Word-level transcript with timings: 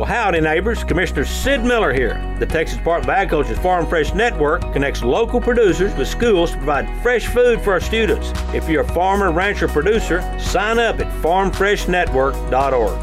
Well, 0.00 0.08
howdy, 0.08 0.40
neighbors. 0.40 0.82
Commissioner 0.82 1.26
Sid 1.26 1.62
Miller 1.62 1.92
here. 1.92 2.14
The 2.38 2.46
Texas 2.46 2.78
Department 2.78 3.10
of 3.10 3.16
Agriculture's 3.16 3.58
Farm 3.58 3.86
Fresh 3.86 4.14
Network 4.14 4.62
connects 4.72 5.02
local 5.02 5.42
producers 5.42 5.94
with 5.94 6.08
schools 6.08 6.52
to 6.52 6.56
provide 6.56 6.88
fresh 7.02 7.26
food 7.26 7.60
for 7.60 7.74
our 7.74 7.80
students. 7.80 8.32
If 8.54 8.66
you're 8.66 8.80
a 8.80 8.88
farmer, 8.94 9.30
rancher, 9.30 9.68
producer, 9.68 10.22
sign 10.40 10.78
up 10.78 11.00
at 11.00 11.22
farmfreshnetwork.org. 11.22 12.98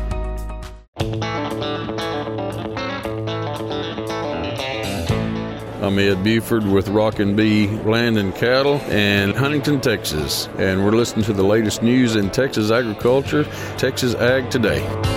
I'm 5.84 6.00
Ed 6.00 6.24
Buford 6.24 6.66
with 6.66 6.88
Rockin' 6.88 7.36
Bee 7.36 7.68
Land 7.84 8.18
and 8.18 8.34
Cattle 8.34 8.80
in 8.90 9.36
Huntington, 9.36 9.82
Texas, 9.82 10.50
and 10.58 10.84
we're 10.84 10.94
listening 10.94 11.26
to 11.26 11.34
the 11.34 11.44
latest 11.44 11.84
news 11.84 12.16
in 12.16 12.32
Texas 12.32 12.72
agriculture, 12.72 13.44
Texas 13.78 14.16
Ag 14.16 14.50
Today. 14.50 15.17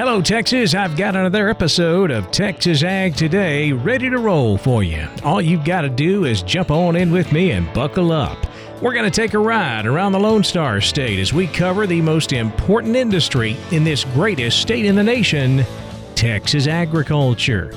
Hello, 0.00 0.22
Texas. 0.22 0.74
I've 0.74 0.96
got 0.96 1.14
another 1.14 1.50
episode 1.50 2.10
of 2.10 2.30
Texas 2.30 2.82
Ag 2.82 3.14
Today 3.14 3.70
ready 3.70 4.08
to 4.08 4.16
roll 4.16 4.56
for 4.56 4.82
you. 4.82 5.06
All 5.22 5.42
you've 5.42 5.62
got 5.62 5.82
to 5.82 5.90
do 5.90 6.24
is 6.24 6.42
jump 6.42 6.70
on 6.70 6.96
in 6.96 7.12
with 7.12 7.32
me 7.32 7.50
and 7.50 7.70
buckle 7.74 8.10
up. 8.10 8.38
We're 8.80 8.94
going 8.94 9.04
to 9.04 9.10
take 9.10 9.34
a 9.34 9.38
ride 9.38 9.84
around 9.84 10.12
the 10.12 10.18
Lone 10.18 10.42
Star 10.42 10.80
State 10.80 11.18
as 11.18 11.34
we 11.34 11.46
cover 11.46 11.86
the 11.86 12.00
most 12.00 12.32
important 12.32 12.96
industry 12.96 13.58
in 13.72 13.84
this 13.84 14.04
greatest 14.04 14.62
state 14.62 14.86
in 14.86 14.96
the 14.96 15.02
nation 15.02 15.66
Texas 16.14 16.66
agriculture. 16.66 17.70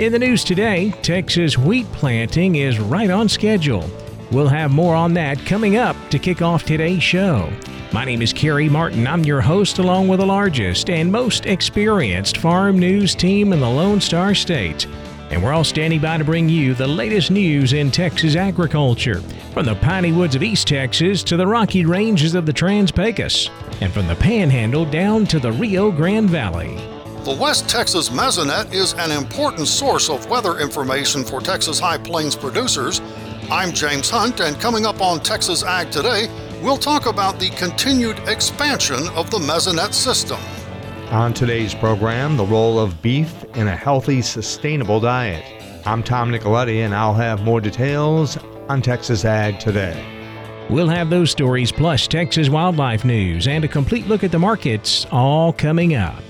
In 0.00 0.10
the 0.10 0.18
news 0.18 0.42
today, 0.42 0.90
Texas 1.02 1.56
wheat 1.56 1.86
planting 1.92 2.56
is 2.56 2.80
right 2.80 3.08
on 3.08 3.28
schedule. 3.28 3.88
We'll 4.30 4.48
have 4.48 4.70
more 4.70 4.94
on 4.94 5.14
that 5.14 5.38
coming 5.46 5.78
up 5.78 5.96
to 6.10 6.18
kick 6.18 6.42
off 6.42 6.64
today's 6.64 7.02
show. 7.02 7.50
My 7.94 8.04
name 8.04 8.20
is 8.20 8.34
Kerry 8.34 8.68
Martin. 8.68 9.06
I'm 9.06 9.24
your 9.24 9.40
host, 9.40 9.78
along 9.78 10.08
with 10.08 10.20
the 10.20 10.26
largest 10.26 10.90
and 10.90 11.10
most 11.10 11.46
experienced 11.46 12.36
farm 12.36 12.78
news 12.78 13.14
team 13.14 13.54
in 13.54 13.60
the 13.60 13.68
Lone 13.68 14.02
Star 14.02 14.34
State. 14.34 14.86
And 15.30 15.42
we're 15.42 15.54
all 15.54 15.64
standing 15.64 16.00
by 16.00 16.18
to 16.18 16.24
bring 16.24 16.46
you 16.46 16.74
the 16.74 16.86
latest 16.86 17.30
news 17.30 17.72
in 17.72 17.90
Texas 17.90 18.36
agriculture, 18.36 19.22
from 19.54 19.64
the 19.64 19.76
piney 19.76 20.12
woods 20.12 20.34
of 20.34 20.42
East 20.42 20.68
Texas 20.68 21.22
to 21.22 21.38
the 21.38 21.46
rocky 21.46 21.86
ranges 21.86 22.34
of 22.34 22.44
the 22.44 22.52
Trans 22.52 22.92
Pecos, 22.92 23.48
and 23.80 23.90
from 23.90 24.06
the 24.08 24.16
Panhandle 24.16 24.84
down 24.84 25.24
to 25.26 25.38
the 25.38 25.52
Rio 25.52 25.90
Grande 25.90 26.28
Valley. 26.28 26.76
The 27.24 27.36
West 27.38 27.68
Texas 27.68 28.10
Mesonet 28.10 28.72
is 28.72 28.92
an 28.94 29.10
important 29.10 29.68
source 29.68 30.08
of 30.08 30.28
weather 30.30 30.58
information 30.60 31.24
for 31.24 31.40
Texas 31.40 31.80
High 31.80 31.98
Plains 31.98 32.36
producers 32.36 33.00
I'm 33.50 33.72
James 33.72 34.10
Hunt, 34.10 34.40
and 34.40 34.60
coming 34.60 34.84
up 34.84 35.00
on 35.00 35.20
Texas 35.20 35.62
Ag 35.62 35.90
Today, 35.90 36.28
we'll 36.62 36.76
talk 36.76 37.06
about 37.06 37.40
the 37.40 37.48
continued 37.50 38.18
expansion 38.28 39.08
of 39.14 39.30
the 39.30 39.38
Mesonet 39.38 39.94
system. 39.94 40.38
On 41.10 41.32
today's 41.32 41.74
program, 41.74 42.36
the 42.36 42.44
role 42.44 42.78
of 42.78 43.00
beef 43.00 43.44
in 43.54 43.68
a 43.68 43.74
healthy, 43.74 44.20
sustainable 44.20 45.00
diet. 45.00 45.42
I'm 45.86 46.02
Tom 46.02 46.30
Nicoletti, 46.30 46.84
and 46.84 46.94
I'll 46.94 47.14
have 47.14 47.42
more 47.42 47.62
details 47.62 48.36
on 48.68 48.82
Texas 48.82 49.24
Ag 49.24 49.58
Today. 49.58 49.96
We'll 50.68 50.90
have 50.90 51.08
those 51.08 51.30
stories 51.30 51.72
plus 51.72 52.06
Texas 52.06 52.50
wildlife 52.50 53.06
news 53.06 53.48
and 53.48 53.64
a 53.64 53.68
complete 53.68 54.06
look 54.08 54.24
at 54.24 54.30
the 54.30 54.38
markets 54.38 55.06
all 55.10 55.54
coming 55.54 55.94
up. 55.94 56.22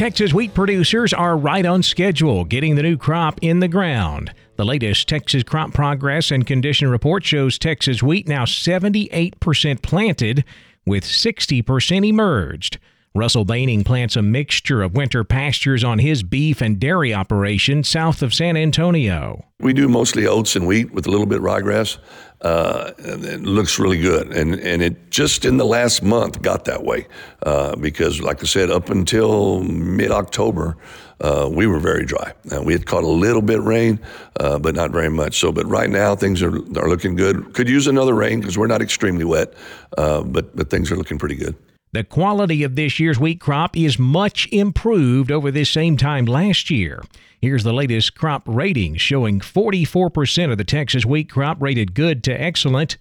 Texas 0.00 0.32
wheat 0.32 0.54
producers 0.54 1.12
are 1.12 1.36
right 1.36 1.66
on 1.66 1.82
schedule 1.82 2.46
getting 2.46 2.74
the 2.74 2.82
new 2.82 2.96
crop 2.96 3.38
in 3.42 3.60
the 3.60 3.68
ground. 3.68 4.32
The 4.56 4.64
latest 4.64 5.06
Texas 5.06 5.42
crop 5.42 5.74
progress 5.74 6.30
and 6.30 6.46
condition 6.46 6.88
report 6.88 7.22
shows 7.22 7.58
Texas 7.58 8.02
wheat 8.02 8.26
now 8.26 8.46
78% 8.46 9.82
planted, 9.82 10.42
with 10.86 11.04
60% 11.04 12.08
emerged. 12.08 12.78
Russell 13.12 13.44
Boening 13.44 13.84
plants 13.84 14.14
a 14.14 14.22
mixture 14.22 14.82
of 14.82 14.94
winter 14.94 15.24
pastures 15.24 15.82
on 15.82 15.98
his 15.98 16.22
beef 16.22 16.60
and 16.60 16.78
dairy 16.78 17.12
operation 17.12 17.82
south 17.82 18.22
of 18.22 18.32
San 18.32 18.56
Antonio. 18.56 19.46
We 19.58 19.72
do 19.72 19.88
mostly 19.88 20.28
oats 20.28 20.54
and 20.54 20.64
wheat 20.64 20.92
with 20.92 21.08
a 21.08 21.10
little 21.10 21.26
bit 21.26 21.38
of 21.38 21.44
ryegrass. 21.44 21.98
Uh, 22.40 22.92
it 22.98 23.42
looks 23.42 23.80
really 23.80 23.98
good. 23.98 24.32
And 24.32 24.54
and 24.60 24.80
it 24.80 25.10
just 25.10 25.44
in 25.44 25.56
the 25.56 25.64
last 25.64 26.04
month 26.04 26.40
got 26.40 26.66
that 26.66 26.84
way 26.84 27.08
uh, 27.42 27.74
because, 27.74 28.20
like 28.20 28.44
I 28.44 28.46
said, 28.46 28.70
up 28.70 28.90
until 28.90 29.64
mid 29.64 30.12
October, 30.12 30.76
uh, 31.20 31.48
we 31.52 31.66
were 31.66 31.80
very 31.80 32.06
dry. 32.06 32.32
We 32.62 32.72
had 32.72 32.86
caught 32.86 33.02
a 33.02 33.08
little 33.08 33.42
bit 33.42 33.60
rain, 33.60 33.98
uh, 34.38 34.60
but 34.60 34.76
not 34.76 34.92
very 34.92 35.10
much. 35.10 35.40
So, 35.40 35.50
but 35.50 35.66
right 35.66 35.90
now 35.90 36.14
things 36.14 36.42
are 36.42 36.54
are 36.54 36.88
looking 36.88 37.16
good. 37.16 37.54
Could 37.54 37.68
use 37.68 37.88
another 37.88 38.14
rain 38.14 38.38
because 38.38 38.56
we're 38.56 38.68
not 38.68 38.82
extremely 38.82 39.24
wet, 39.24 39.52
uh, 39.98 40.22
but 40.22 40.54
but 40.54 40.70
things 40.70 40.92
are 40.92 40.96
looking 40.96 41.18
pretty 41.18 41.34
good. 41.34 41.56
The 41.92 42.04
quality 42.04 42.62
of 42.62 42.76
this 42.76 43.00
year's 43.00 43.18
wheat 43.18 43.40
crop 43.40 43.76
is 43.76 43.98
much 43.98 44.48
improved 44.52 45.32
over 45.32 45.50
this 45.50 45.70
same 45.70 45.96
time 45.96 46.24
last 46.24 46.70
year. 46.70 47.02
Here's 47.40 47.64
the 47.64 47.72
latest 47.72 48.14
crop 48.14 48.42
ratings 48.46 49.00
showing 49.00 49.40
44% 49.40 50.52
of 50.52 50.58
the 50.58 50.64
Texas 50.64 51.04
wheat 51.04 51.28
crop 51.28 51.60
rated 51.60 51.94
good 51.94 52.22
to 52.24 52.40
excellent, 52.40 52.96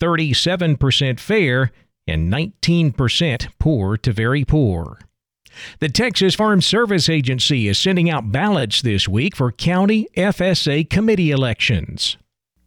37% 0.00 1.20
fair, 1.20 1.70
and 2.08 2.32
19% 2.32 3.48
poor 3.60 3.96
to 3.96 4.12
very 4.12 4.44
poor. 4.44 4.98
The 5.78 5.88
Texas 5.88 6.34
Farm 6.34 6.62
Service 6.62 7.08
Agency 7.08 7.68
is 7.68 7.78
sending 7.78 8.10
out 8.10 8.32
ballots 8.32 8.82
this 8.82 9.06
week 9.06 9.36
for 9.36 9.52
county 9.52 10.08
FSA 10.16 10.88
committee 10.90 11.30
elections. 11.30 12.16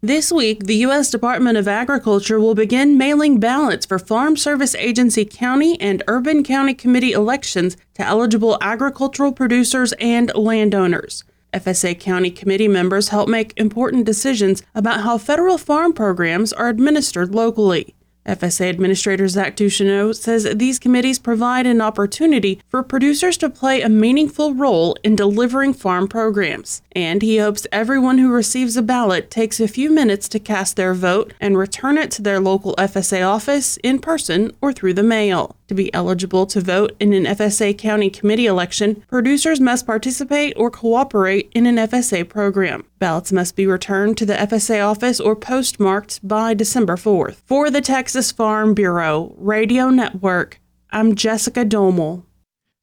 This 0.05 0.31
week, 0.31 0.65
the 0.65 0.75
U.S. 0.85 1.09
Department 1.09 1.57
of 1.57 1.67
Agriculture 1.67 2.39
will 2.39 2.53
begin 2.53 2.95
mailing 2.95 3.39
ballots 3.39 3.87
for 3.87 3.97
Farm 3.97 4.37
Service 4.37 4.75
Agency 4.75 5.25
county 5.25 5.81
and 5.81 6.03
urban 6.07 6.43
county 6.43 6.75
committee 6.75 7.11
elections 7.11 7.75
to 7.95 8.05
eligible 8.05 8.59
agricultural 8.61 9.31
producers 9.31 9.93
and 9.93 10.31
landowners. 10.35 11.23
FSA 11.53 11.99
county 11.99 12.29
committee 12.29 12.67
members 12.67 13.09
help 13.09 13.27
make 13.27 13.51
important 13.57 14.05
decisions 14.05 14.61
about 14.75 15.01
how 15.01 15.17
federal 15.17 15.57
farm 15.57 15.91
programs 15.91 16.53
are 16.53 16.69
administered 16.69 17.33
locally. 17.33 17.95
FSA 18.25 18.69
Administrator 18.69 19.27
Zach 19.27 19.55
Ducheneaux 19.55 20.15
says 20.15 20.47
these 20.55 20.79
committees 20.79 21.19
provide 21.19 21.67
an 21.67 21.81
opportunity 21.81 22.61
for 22.67 22.81
producers 22.81 23.37
to 23.37 23.49
play 23.49 23.81
a 23.81 23.89
meaningful 23.89 24.53
role 24.53 24.97
in 25.03 25.15
delivering 25.15 25.73
farm 25.73 26.07
programs. 26.07 26.81
And 26.93 27.21
he 27.21 27.37
hopes 27.37 27.67
everyone 27.71 28.17
who 28.17 28.31
receives 28.31 28.75
a 28.77 28.81
ballot 28.81 29.29
takes 29.29 29.59
a 29.59 29.67
few 29.67 29.91
minutes 29.91 30.27
to 30.29 30.39
cast 30.39 30.75
their 30.75 30.93
vote 30.93 31.33
and 31.39 31.57
return 31.57 31.97
it 31.97 32.11
to 32.11 32.21
their 32.21 32.39
local 32.39 32.75
FSA 32.77 33.27
office 33.27 33.77
in 33.77 33.99
person 33.99 34.51
or 34.61 34.73
through 34.73 34.93
the 34.93 35.03
mail. 35.03 35.55
To 35.67 35.73
be 35.73 35.91
eligible 35.93 36.45
to 36.47 36.61
vote 36.61 36.95
in 36.99 37.11
an 37.13 37.25
FSA 37.25 37.75
county 37.77 38.11
committee 38.11 38.45
election, 38.45 39.03
producers 39.07 39.59
must 39.59 39.87
participate 39.87 40.53
or 40.55 40.69
cooperate 40.69 41.51
in 41.55 41.65
an 41.65 41.77
FSA 41.77 42.29
program. 42.29 42.85
Ballots 42.99 43.31
must 43.31 43.55
be 43.55 43.65
returned 43.65 44.17
to 44.17 44.27
the 44.27 44.35
FSA 44.35 44.85
office 44.85 45.19
or 45.19 45.35
postmarked 45.35 46.25
by 46.27 46.53
December 46.53 46.95
4th. 46.95 47.41
For 47.45 47.71
the 47.71 47.81
Texas 47.81 48.31
Farm 48.31 48.75
Bureau 48.75 49.33
Radio 49.37 49.89
Network, 49.89 50.59
I'm 50.91 51.15
Jessica 51.15 51.65
Domel. 51.65 52.23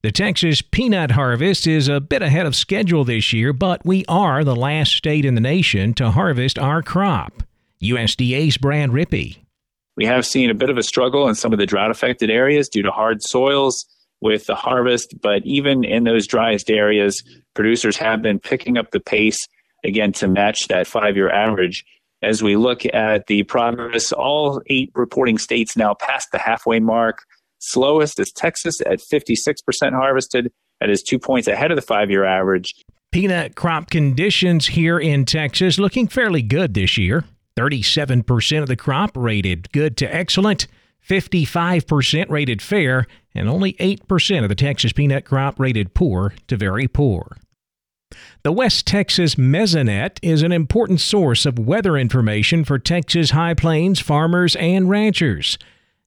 The 0.03 0.10
Texas 0.10 0.62
peanut 0.62 1.12
harvest 1.12 1.69
is 1.69 1.87
a 1.87 2.00
bit 2.00 2.22
ahead 2.22 2.44
of 2.44 2.56
schedule 2.56 3.04
this 3.04 3.32
year, 3.32 3.53
but 3.53 3.87
we 3.87 4.05
are 4.08 4.43
the 4.43 4.56
last 4.56 4.96
state 4.96 5.25
in 5.25 5.37
the 5.37 5.40
nation 5.40 5.94
to 5.94 6.11
harvest 6.11 6.58
our 6.58 6.82
crop. 6.82 7.44
USDA's 7.81 8.56
Brad 8.56 8.90
Rippey. 8.90 9.41
We 9.96 10.06
have 10.06 10.26
seen 10.26 10.50
a 10.50 10.54
bit 10.54 10.70
of 10.70 10.78
a 10.78 10.82
struggle 10.82 11.28
in 11.28 11.34
some 11.34 11.52
of 11.52 11.58
the 11.58 11.66
drought 11.66 11.90
affected 11.90 12.30
areas 12.30 12.68
due 12.68 12.82
to 12.82 12.90
hard 12.90 13.22
soils 13.22 13.84
with 14.20 14.46
the 14.46 14.54
harvest, 14.54 15.14
but 15.20 15.44
even 15.44 15.84
in 15.84 16.04
those 16.04 16.26
driest 16.26 16.70
areas, 16.70 17.22
producers 17.54 17.96
have 17.96 18.22
been 18.22 18.38
picking 18.38 18.78
up 18.78 18.90
the 18.92 19.00
pace 19.00 19.48
again 19.84 20.12
to 20.12 20.28
match 20.28 20.68
that 20.68 20.86
five 20.86 21.16
year 21.16 21.30
average. 21.30 21.84
As 22.22 22.42
we 22.42 22.56
look 22.56 22.82
at 22.94 23.26
the 23.26 23.42
progress, 23.42 24.12
all 24.12 24.62
eight 24.68 24.92
reporting 24.94 25.38
states 25.38 25.76
now 25.76 25.94
past 25.94 26.28
the 26.30 26.38
halfway 26.38 26.78
mark. 26.78 27.24
Slowest 27.58 28.20
is 28.20 28.32
Texas 28.32 28.80
at 28.82 29.00
56% 29.00 29.56
harvested. 29.92 30.52
That 30.80 30.90
is 30.90 31.02
two 31.02 31.18
points 31.18 31.48
ahead 31.48 31.70
of 31.70 31.76
the 31.76 31.82
five 31.82 32.10
year 32.10 32.24
average. 32.24 32.74
Peanut 33.10 33.56
crop 33.56 33.90
conditions 33.90 34.68
here 34.68 34.98
in 34.98 35.24
Texas 35.24 35.78
looking 35.78 36.08
fairly 36.08 36.42
good 36.42 36.74
this 36.74 36.96
year. 36.96 37.24
37% 37.56 38.62
of 38.62 38.69
the 38.69 38.76
crop 38.76 39.16
rated 39.16 39.70
good 39.72 39.96
to 39.99 40.14
excellent, 40.14 40.66
55% 41.08 42.31
rated 42.31 42.62
fair, 42.62 43.06
and 43.34 43.49
only 43.49 43.75
8% 43.75 44.43
of 44.43 44.49
the 44.49 44.54
Texas 44.54 44.93
peanut 44.93 45.25
crop 45.25 45.58
rated 45.58 45.94
poor 45.94 46.34
to 46.49 46.56
very 46.56 46.88
poor. 46.88 47.37
The 48.43 48.52
West 48.52 48.87
Texas 48.87 49.37
Mesonet 49.37 50.19
is 50.22 50.43
an 50.43 50.52
important 50.52 51.00
source 51.00 51.46
of 51.46 51.58
weather 51.58 51.96
information 51.96 52.64
for 52.64 52.78
Texas 52.78 53.31
High 53.31 53.54
Plains 53.54 54.00
farmers 54.00 54.54
and 54.56 54.90
ranchers. 54.90 55.58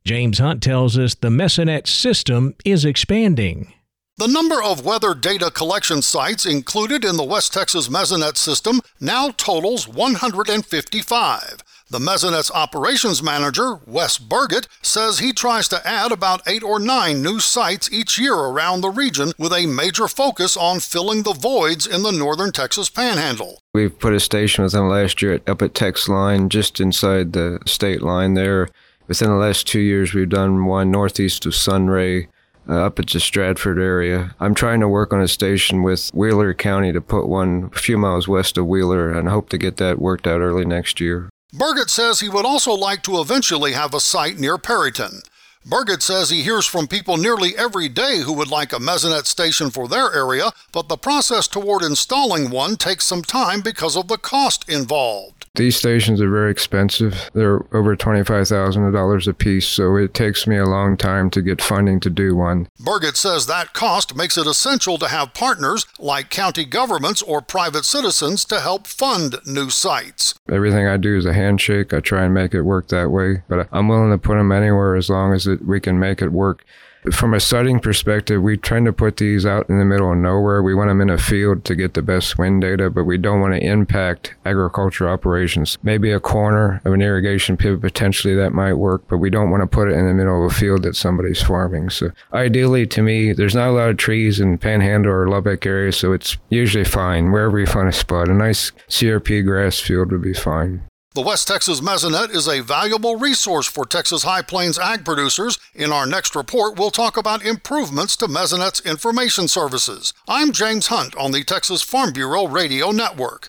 James 0.03 0.38
Hunt 0.38 0.62
tells 0.62 1.00
us 1.00 1.15
the 1.15 1.30
Mesonet 1.30 1.88
system 1.88 2.53
is 2.63 2.86
expanding. 2.86 3.74
The 4.17 4.27
number 4.29 4.63
of 4.63 4.85
weather 4.85 5.13
data 5.13 5.51
collection 5.51 6.01
sites 6.01 6.45
included 6.45 7.03
in 7.03 7.17
the 7.17 7.23
West 7.25 7.51
Texas 7.51 7.89
Mesonet 7.89 8.38
system 8.38 8.79
now 9.01 9.31
totals 9.31 9.89
155. 9.89 11.57
The 11.89 12.00
Mesonet's 12.00 12.50
operations 12.50 13.21
manager, 13.21 13.81
Wes 13.85 14.17
Burgett, 14.17 14.69
says 14.81 15.19
he 15.19 15.33
tries 15.33 15.67
to 15.67 15.85
add 15.85 16.13
about 16.13 16.41
eight 16.47 16.63
or 16.63 16.79
nine 16.79 17.21
new 17.21 17.41
sites 17.41 17.91
each 17.91 18.17
year 18.17 18.35
around 18.35 18.79
the 18.79 18.89
region 18.89 19.33
with 19.38 19.51
a 19.51 19.65
major 19.65 20.07
focus 20.07 20.56
on 20.56 20.79
filling 20.79 21.23
the 21.23 21.33
voids 21.33 21.85
in 21.85 22.03
the 22.03 22.13
northern 22.13 22.53
Texas 22.53 22.89
panhandle. 22.89 23.59
We've 23.73 24.00
put 24.00 24.13
a 24.13 24.21
station 24.21 24.63
within 24.63 24.88
last 24.88 25.21
year 25.21 25.41
up 25.45 25.61
at 25.61 25.73
Texline, 25.73 26.47
just 26.47 26.79
inside 26.79 27.33
the 27.33 27.59
state 27.65 28.01
line 28.01 28.33
there. 28.33 28.69
Within 29.09 29.27
the 29.27 29.35
last 29.35 29.68
two 29.68 29.81
years, 29.81 30.13
we've 30.13 30.29
done 30.29 30.65
one 30.65 30.89
northeast 30.89 31.45
of 31.45 31.53
Sunray, 31.53 32.29
uh, 32.67 32.85
up 32.85 33.00
at 33.00 33.07
the 33.07 33.19
Stratford 33.19 33.79
area. 33.79 34.35
I'm 34.39 34.56
trying 34.56 34.79
to 34.79 34.88
work 34.88 35.13
on 35.13 35.21
a 35.21 35.27
station 35.27 35.83
with 35.83 36.09
Wheeler 36.13 36.53
County 36.53 36.91
to 36.91 37.01
put 37.01 37.27
one 37.27 37.69
a 37.73 37.79
few 37.79 37.97
miles 37.97 38.27
west 38.27 38.57
of 38.57 38.67
Wheeler 38.67 39.12
and 39.12 39.29
hope 39.29 39.50
to 39.50 39.57
get 39.57 39.77
that 39.77 40.00
worked 40.00 40.27
out 40.27 40.41
early 40.41 40.65
next 40.65 41.00
year. 41.00 41.29
Burgett 41.53 41.89
says 41.89 42.19
he 42.19 42.29
would 42.29 42.45
also 42.45 42.73
like 42.73 43.01
to 43.03 43.21
eventually 43.21 43.73
have 43.73 43.94
a 43.94 44.00
site 44.00 44.39
near 44.39 44.57
Perryton. 44.57 45.23
Burgett 45.67 46.03
says 46.03 46.29
he 46.29 46.44
hears 46.44 46.67
from 46.67 46.88
people 46.88 47.17
nearly 47.17 47.57
every 47.57 47.89
day 47.89 48.19
who 48.19 48.33
would 48.33 48.50
like 48.50 48.71
a 48.71 48.77
Mesonet 48.77 49.25
station 49.25 49.71
for 49.71 49.88
their 49.88 50.13
area, 50.13 50.51
but 50.71 50.89
the 50.89 50.97
process 50.97 51.47
toward 51.47 51.81
installing 51.81 52.51
one 52.51 52.75
takes 52.75 53.06
some 53.06 53.23
time 53.23 53.61
because 53.61 53.97
of 53.97 54.07
the 54.07 54.18
cost 54.18 54.69
involved. 54.69 55.44
These 55.56 55.78
stations 55.78 56.22
are 56.22 56.30
very 56.30 56.52
expensive. 56.52 57.30
They're 57.34 57.66
over 57.75 57.96
$25,000 57.96 59.28
a 59.28 59.34
piece, 59.34 59.68
so 59.68 59.96
it 59.96 60.13
takes 60.13 60.46
me 60.48 60.57
a 60.57 60.66
long 60.66 60.98
time 60.98 61.30
to 61.31 61.42
get 61.42 61.62
funding 61.62 62.00
to 62.02 62.10
do 62.10 62.36
one. 62.36 62.68
Burgett 62.80 63.16
says 63.16 63.48
that 63.48 63.74
cost 63.74 64.16
makes 64.16 64.38
it 64.38 64.48
essential 64.48 64.98
to 64.98 65.07
have 65.07 65.34
partners 65.34 65.86
like 65.98 66.30
county 66.30 66.66
governments 66.66 67.22
or 67.22 67.42
private 67.42 67.86
citizens 67.86 68.44
to 68.46 68.60
help 68.60 68.86
fund 68.86 69.38
new 69.46 69.69
sites. 69.69 70.34
Everything 70.52 70.88
I 70.88 70.98
do 70.98 71.18
is 71.18 71.25
a 71.25 71.34
handshake. 71.34 71.94
I 71.94 72.02
try 72.02 72.24
and 72.25 72.34
make 72.34 72.54
it 72.54 72.62
work 72.63 72.90
that 72.90 73.12
way, 73.12 73.44
but 73.48 73.68
I'm 73.72 73.88
willing 73.88 74.12
to 74.12 74.18
put 74.18 74.36
them 74.36 74.52
anywhere 74.52 74.96
as 74.96 75.10
long 75.10 75.34
as 75.34 75.48
it, 75.48 75.66
we 75.66 75.80
can 75.80 76.00
make 76.00 76.22
it 76.22 76.31
work. 76.31 76.66
From 77.12 77.36
a 77.36 77.40
siting 77.40 77.80
perspective, 77.80 78.42
we 78.42 78.57
tend 78.57 78.88
to 78.88 78.94
put 78.94 79.18
these 79.18 79.46
out 79.46 79.69
in 79.69 79.78
the 79.78 79.86
middle 79.86 80.12
of 80.12 80.18
nowhere. 80.18 80.63
We 80.63 80.74
want 80.74 80.90
them 80.90 81.02
in 81.02 81.10
a 81.10 81.18
field 81.18 81.63
to 81.66 81.75
get 81.75 81.94
the 81.94 82.02
best 82.02 82.38
wind 82.38 82.62
data, 82.62 82.90
but 82.90 83.04
we 83.04 83.18
don't 83.18 83.42
want 83.42 83.54
to 83.54 83.63
impact 83.63 84.34
agriculture 84.44 85.07
operations. 85.07 85.78
Maybe 85.84 86.12
a 86.12 86.19
corner 86.19 86.81
of 86.84 86.94
an 86.94 87.02
irrigation 87.02 87.57
pivot, 87.57 87.81
potentially 87.81 88.34
that 88.36 88.54
might 88.54 88.74
work, 88.74 89.04
but 89.07 89.18
we 89.18 89.30
don't 89.30 89.52
want 89.52 89.62
to 89.62 89.68
put 89.68 89.88
it 89.88 89.96
in 89.96 90.07
the 90.07 90.13
middle 90.13 90.46
of 90.46 90.52
a 90.52 90.56
field 90.56 90.84
that 90.84 90.96
somebody's 90.96 91.44
farming. 91.44 91.92
So 91.92 92.12
ideally, 92.34 92.88
to 92.88 93.04
me, 93.04 93.34
there's 93.34 93.56
not 93.56 93.69
a 93.69 93.74
lot 93.74 93.90
of 93.90 93.98
trees 93.98 94.40
in 94.40 94.57
Panhandle 94.57 95.12
or 95.12 95.28
Lubbock 95.28 95.66
area, 95.66 95.92
so 95.92 96.12
it's 96.12 96.38
usually 96.50 96.86
fine 96.86 97.31
wherever 97.31 97.60
you 97.60 97.68
find 97.68 97.88
a 97.88 97.94
spot. 97.94 98.30
A 98.30 98.34
nice 98.34 98.72
CRP 98.90 99.46
grass 99.46 99.80
field 99.80 100.12
would 100.12 100.24
be 100.24 100.34
fine. 100.34 100.81
The 101.15 101.21
West 101.21 101.47
Texas 101.47 101.79
Mesonet 101.79 102.35
is 102.35 102.45
a 102.45 102.59
valuable 102.59 103.15
resource 103.15 103.67
for 103.67 103.85
Texas 103.85 104.23
High 104.23 104.41
Plains 104.41 104.77
ag 104.77 105.06
producers. 105.06 105.57
In 105.73 105.94
our 105.94 106.06
next 106.06 106.35
report, 106.35 106.77
we'll 106.77 106.91
talk 106.91 107.15
about 107.15 107.45
improvements 107.45 108.17
to 108.17 108.27
Mesonet's 108.27 108.81
information 108.81 109.47
services. 109.47 110.13
I'm 110.27 110.51
James 110.51 110.88
Hunt 110.88 111.15
on 111.15 111.31
the 111.31 111.45
Texas 111.45 111.81
Farm 111.81 112.12
Bureau 112.12 112.50
Radio 112.50 112.91
Network. 112.91 113.47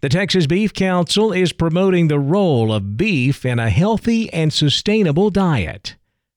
The 0.00 0.08
Texas 0.08 0.48
Beef 0.48 0.74
Council 0.74 1.32
is 1.32 1.52
promoting 1.52 2.08
the 2.08 2.18
role 2.18 2.72
of 2.72 2.96
beef 2.96 3.44
in 3.44 3.60
a 3.60 3.70
healthy 3.70 4.28
and 4.32 4.52
sustainable 4.52 5.30
diet. 5.30 5.94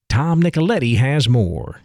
Tom 0.10 0.44
Nicoletti 0.44 0.98
has 0.98 1.28
more. 1.28 1.82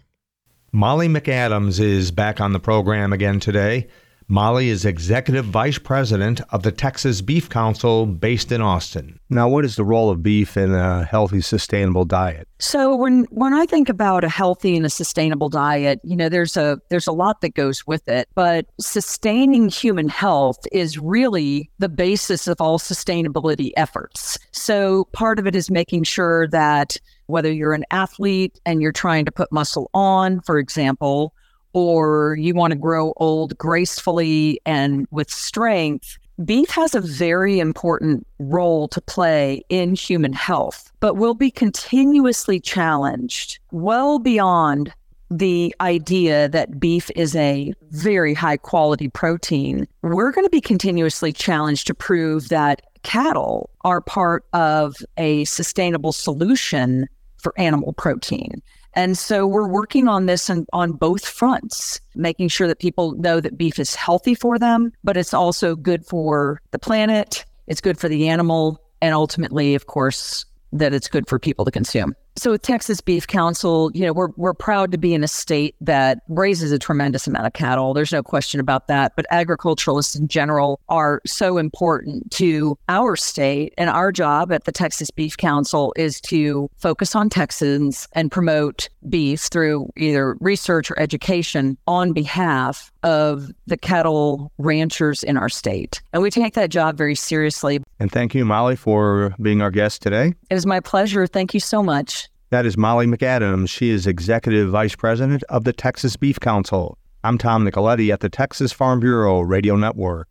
Molly 0.70 1.08
McAdams 1.08 1.80
is 1.80 2.10
back 2.10 2.42
on 2.42 2.52
the 2.52 2.60
program 2.60 3.14
again 3.14 3.40
today. 3.40 3.88
Molly 4.32 4.70
is 4.70 4.87
Executive 4.87 5.44
Vice 5.44 5.76
President 5.76 6.40
of 6.49 6.62
the 6.62 6.73
Texas 6.73 7.20
Beef 7.20 7.50
Council 7.50 8.06
based 8.06 8.50
in 8.50 8.62
Austin. 8.62 9.20
Now, 9.29 9.46
what 9.46 9.62
is 9.62 9.76
the 9.76 9.84
role 9.84 10.08
of 10.08 10.23
beef 10.23 10.56
in 10.56 10.75
a 10.75 11.05
healthy, 11.05 11.43
sustainable 11.43 12.06
diet? 12.06 12.49
So 12.58 12.96
when 12.96 13.25
when 13.25 13.52
I 13.52 13.67
think 13.67 13.90
about 13.90 14.25
a 14.25 14.31
healthy 14.31 14.75
and 14.75 14.87
a 14.87 14.88
sustainable 14.88 15.50
diet, 15.50 16.00
you 16.02 16.17
know, 16.17 16.31
there's 16.31 16.56
a 16.56 16.81
there's 16.88 17.06
a 17.06 17.12
lot 17.12 17.43
that 17.43 17.52
goes 17.52 17.87
with 17.87 18.08
it, 18.08 18.26
but 18.34 18.64
sustaining 18.81 19.69
human 19.69 20.08
health 20.08 20.61
is 20.73 20.99
really 20.99 21.70
the 21.79 21.90
basis 21.90 22.49
of 22.49 22.58
all 22.58 22.79
sustainability 22.79 23.73
efforts. 23.76 24.38
So 24.50 25.08
part 25.12 25.40
of 25.40 25.46
it 25.46 25.55
is 25.55 25.70
making 25.70 26.05
sure 26.05 26.49
that 26.49 26.96
whether 27.26 27.52
you're 27.52 27.75
an 27.75 27.84
athlete 27.90 28.58
and 28.64 28.81
you're 28.81 28.93
trying 28.93 29.26
to 29.26 29.31
put 29.31 29.52
muscle 29.52 29.90
on, 29.93 30.40
for 30.40 30.58
example, 30.58 31.34
or 31.72 32.36
you 32.38 32.54
want 32.54 32.72
to 32.72 32.78
grow 32.78 33.12
old 33.16 33.56
gracefully 33.58 34.60
and 34.66 35.06
with 35.10 35.30
strength, 35.30 36.19
beef 36.44 36.70
has 36.70 36.94
a 36.94 37.00
very 37.00 37.60
important 37.60 38.26
role 38.38 38.88
to 38.88 39.00
play 39.00 39.62
in 39.69 39.94
human 39.94 40.32
health, 40.32 40.92
but 41.00 41.16
will 41.16 41.34
be 41.34 41.50
continuously 41.50 42.58
challenged 42.58 43.58
well 43.70 44.19
beyond 44.19 44.92
the 45.30 45.74
idea 45.80 46.48
that 46.50 46.78
beef 46.78 47.10
is 47.16 47.34
a 47.36 47.72
very 47.90 48.34
high 48.34 48.56
quality 48.56 49.08
protein. 49.08 49.86
We're 50.02 50.30
going 50.30 50.44
to 50.44 50.50
be 50.50 50.60
continuously 50.60 51.32
challenged 51.32 51.86
to 51.86 51.94
prove 51.94 52.50
that 52.50 52.82
cattle 53.02 53.70
are 53.82 54.00
part 54.00 54.44
of 54.52 54.96
a 55.16 55.44
sustainable 55.44 56.12
solution 56.12 57.08
for 57.38 57.54
animal 57.58 57.92
protein. 57.94 58.62
And 58.94 59.16
so 59.16 59.46
we're 59.46 59.68
working 59.68 60.08
on 60.08 60.26
this 60.26 60.50
on, 60.50 60.66
on 60.72 60.92
both 60.92 61.24
fronts, 61.24 62.00
making 62.14 62.48
sure 62.48 62.68
that 62.68 62.78
people 62.78 63.12
know 63.12 63.40
that 63.40 63.56
beef 63.56 63.78
is 63.78 63.94
healthy 63.94 64.34
for 64.34 64.58
them, 64.58 64.92
but 65.02 65.16
it's 65.16 65.32
also 65.32 65.74
good 65.74 66.04
for 66.04 66.60
the 66.72 66.78
planet, 66.78 67.44
it's 67.66 67.80
good 67.80 67.98
for 67.98 68.08
the 68.08 68.28
animal, 68.28 68.78
and 69.00 69.14
ultimately, 69.14 69.74
of 69.74 69.86
course, 69.86 70.44
that 70.72 70.92
it's 70.92 71.08
good 71.08 71.28
for 71.28 71.38
people 71.38 71.64
to 71.64 71.70
consume. 71.70 72.14
So 72.37 72.56
Texas 72.56 73.00
Beef 73.00 73.26
Council, 73.26 73.90
you 73.94 74.06
know, 74.06 74.12
we're 74.12 74.31
we're 74.37 74.55
proud 74.55 74.90
to 74.93 74.99
be 74.99 75.14
in 75.14 75.23
a 75.23 75.29
state 75.29 75.75
that 75.81 76.20
raises 76.29 76.73
a 76.73 76.79
tremendous 76.79 77.26
amount 77.26 77.46
of 77.46 77.52
cattle. 77.52 77.94
There's 77.94 78.12
no 78.12 78.23
question 78.23 78.61
about 78.61 78.88
that. 78.88 79.14
But 79.17 79.26
agriculturalists 79.31 80.17
in 80.17 80.29
general 80.29 80.81
are 80.88 81.20
so 81.26 81.58
important 81.58 82.31
to 82.32 82.79
our 82.89 83.17
state. 83.17 83.74
And 83.77 83.91
our 83.91 84.12
job 84.12 84.53
at 84.53 84.65
the 84.65 84.72
Texas 84.72 85.10
Beef 85.10 85.36
Council 85.36 85.93
is 85.96 86.20
to 86.22 86.70
focus 86.77 87.15
on 87.15 87.29
Texans 87.29 88.08
and 88.12 88.31
promote 88.31 88.89
beef 89.08 89.43
through 89.43 89.91
either 89.96 90.36
research 90.41 90.91
or 90.91 90.98
education 90.98 91.77
on 91.86 92.12
behalf 92.12 92.92
of 93.02 93.50
the 93.66 93.76
cattle 93.76 94.52
ranchers 94.58 95.22
in 95.22 95.36
our 95.36 95.48
state. 95.48 96.02
And 96.12 96.22
we 96.22 96.30
take 96.30 96.54
that 96.54 96.70
job 96.70 96.96
very 96.96 97.14
seriously. 97.14 97.82
And 97.98 98.10
thank 98.10 98.34
you, 98.34 98.44
Molly, 98.44 98.76
for 98.76 99.34
being 99.40 99.62
our 99.62 99.70
guest 99.70 100.02
today. 100.02 100.34
It 100.50 100.54
is 100.54 100.66
my 100.66 100.80
pleasure. 100.80 101.26
Thank 101.26 101.54
you 101.54 101.60
so 101.60 101.82
much. 101.82 102.28
That 102.50 102.66
is 102.66 102.76
Molly 102.76 103.06
McAdams. 103.06 103.70
She 103.70 103.90
is 103.90 104.06
Executive 104.06 104.70
Vice 104.70 104.94
President 104.94 105.42
of 105.48 105.64
the 105.64 105.72
Texas 105.72 106.16
Beef 106.16 106.38
Council. 106.38 106.98
I'm 107.24 107.38
Tom 107.38 107.64
Nicoletti 107.64 108.12
at 108.12 108.20
the 108.20 108.28
Texas 108.28 108.72
Farm 108.72 109.00
Bureau 109.00 109.40
Radio 109.40 109.76
Network. 109.76 110.28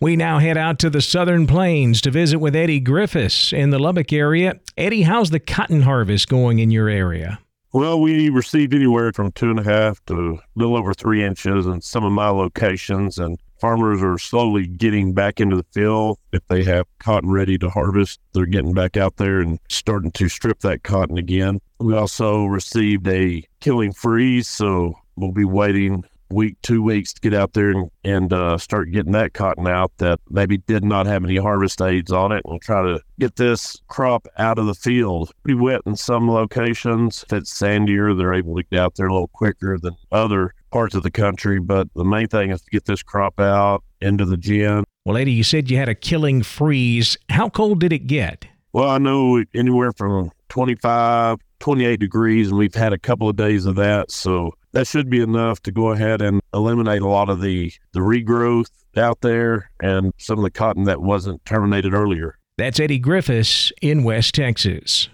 We 0.00 0.16
now 0.16 0.38
head 0.38 0.56
out 0.56 0.78
to 0.80 0.90
the 0.90 1.00
southern 1.00 1.46
plains 1.46 2.00
to 2.02 2.10
visit 2.10 2.38
with 2.38 2.54
Eddie 2.54 2.80
Griffiths 2.80 3.52
in 3.52 3.70
the 3.70 3.78
Lubbock 3.78 4.12
area. 4.12 4.60
Eddie, 4.76 5.02
how's 5.02 5.30
the 5.30 5.40
cotton 5.40 5.82
harvest 5.82 6.28
going 6.28 6.58
in 6.58 6.70
your 6.70 6.88
area? 6.88 7.38
Well, 7.74 8.00
we 8.00 8.28
received 8.28 8.74
anywhere 8.74 9.14
from 9.14 9.32
two 9.32 9.48
and 9.48 9.58
a 9.58 9.64
half 9.64 10.04
to 10.04 10.14
a 10.14 10.58
little 10.58 10.76
over 10.76 10.92
three 10.92 11.24
inches 11.24 11.64
in 11.64 11.80
some 11.80 12.04
of 12.04 12.12
my 12.12 12.28
locations, 12.28 13.18
and 13.18 13.38
farmers 13.62 14.02
are 14.02 14.18
slowly 14.18 14.66
getting 14.66 15.14
back 15.14 15.40
into 15.40 15.56
the 15.56 15.64
field. 15.72 16.18
If 16.32 16.46
they 16.48 16.64
have 16.64 16.84
cotton 16.98 17.30
ready 17.30 17.56
to 17.56 17.70
harvest, 17.70 18.20
they're 18.34 18.44
getting 18.44 18.74
back 18.74 18.98
out 18.98 19.16
there 19.16 19.40
and 19.40 19.58
starting 19.70 20.10
to 20.12 20.28
strip 20.28 20.60
that 20.60 20.82
cotton 20.82 21.16
again. 21.16 21.62
We 21.78 21.94
also 21.94 22.44
received 22.44 23.08
a 23.08 23.42
killing 23.60 23.94
freeze, 23.94 24.48
so 24.48 24.92
we'll 25.16 25.32
be 25.32 25.46
waiting 25.46 26.04
week, 26.32 26.56
two 26.62 26.82
weeks 26.82 27.12
to 27.12 27.20
get 27.20 27.34
out 27.34 27.52
there 27.52 27.70
and, 27.70 27.90
and 28.04 28.32
uh, 28.32 28.58
start 28.58 28.90
getting 28.90 29.12
that 29.12 29.34
cotton 29.34 29.66
out 29.66 29.92
that 29.98 30.20
maybe 30.30 30.58
did 30.58 30.84
not 30.84 31.06
have 31.06 31.24
any 31.24 31.36
harvest 31.36 31.80
aids 31.80 32.10
on 32.10 32.32
it 32.32 32.42
and 32.44 32.60
try 32.60 32.82
to 32.82 33.00
get 33.18 33.36
this 33.36 33.80
crop 33.88 34.26
out 34.38 34.58
of 34.58 34.66
the 34.66 34.74
field. 34.74 35.30
Pretty 35.44 35.58
wet 35.58 35.82
in 35.86 35.96
some 35.96 36.30
locations. 36.30 37.24
If 37.24 37.32
it's 37.32 37.52
sandier, 37.52 38.16
they're 38.16 38.34
able 38.34 38.56
to 38.56 38.62
get 38.64 38.80
out 38.80 38.94
there 38.96 39.06
a 39.06 39.12
little 39.12 39.28
quicker 39.28 39.78
than 39.78 39.96
other 40.10 40.54
parts 40.70 40.94
of 40.94 41.02
the 41.02 41.10
country. 41.10 41.60
But 41.60 41.88
the 41.94 42.04
main 42.04 42.28
thing 42.28 42.50
is 42.50 42.62
to 42.62 42.70
get 42.70 42.86
this 42.86 43.02
crop 43.02 43.38
out 43.38 43.84
into 44.00 44.24
the 44.24 44.36
gin. 44.36 44.84
Well, 45.04 45.16
Eddie, 45.16 45.32
you 45.32 45.44
said 45.44 45.70
you 45.70 45.76
had 45.76 45.88
a 45.88 45.94
killing 45.94 46.42
freeze. 46.42 47.16
How 47.28 47.48
cold 47.48 47.80
did 47.80 47.92
it 47.92 48.06
get? 48.06 48.46
Well, 48.72 48.88
I 48.88 48.98
know 48.98 49.44
anywhere 49.54 49.92
from 49.92 50.30
25, 50.48 51.38
28 51.60 52.00
degrees, 52.00 52.48
and 52.48 52.58
we've 52.58 52.74
had 52.74 52.92
a 52.92 52.98
couple 52.98 53.28
of 53.28 53.36
days 53.36 53.66
of 53.66 53.76
that. 53.76 54.10
So 54.10 54.52
that 54.72 54.86
should 54.86 55.08
be 55.08 55.20
enough 55.20 55.60
to 55.62 55.72
go 55.72 55.90
ahead 55.90 56.22
and 56.22 56.40
eliminate 56.52 57.02
a 57.02 57.08
lot 57.08 57.28
of 57.28 57.40
the, 57.40 57.72
the 57.92 58.00
regrowth 58.00 58.70
out 58.96 59.20
there 59.20 59.70
and 59.80 60.12
some 60.18 60.38
of 60.38 60.44
the 60.44 60.50
cotton 60.50 60.84
that 60.84 61.00
wasn't 61.00 61.44
terminated 61.44 61.94
earlier. 61.94 62.38
That's 62.58 62.80
Eddie 62.80 62.98
Griffiths 62.98 63.72
in 63.80 64.04
West 64.04 64.34
Texas. 64.34 65.08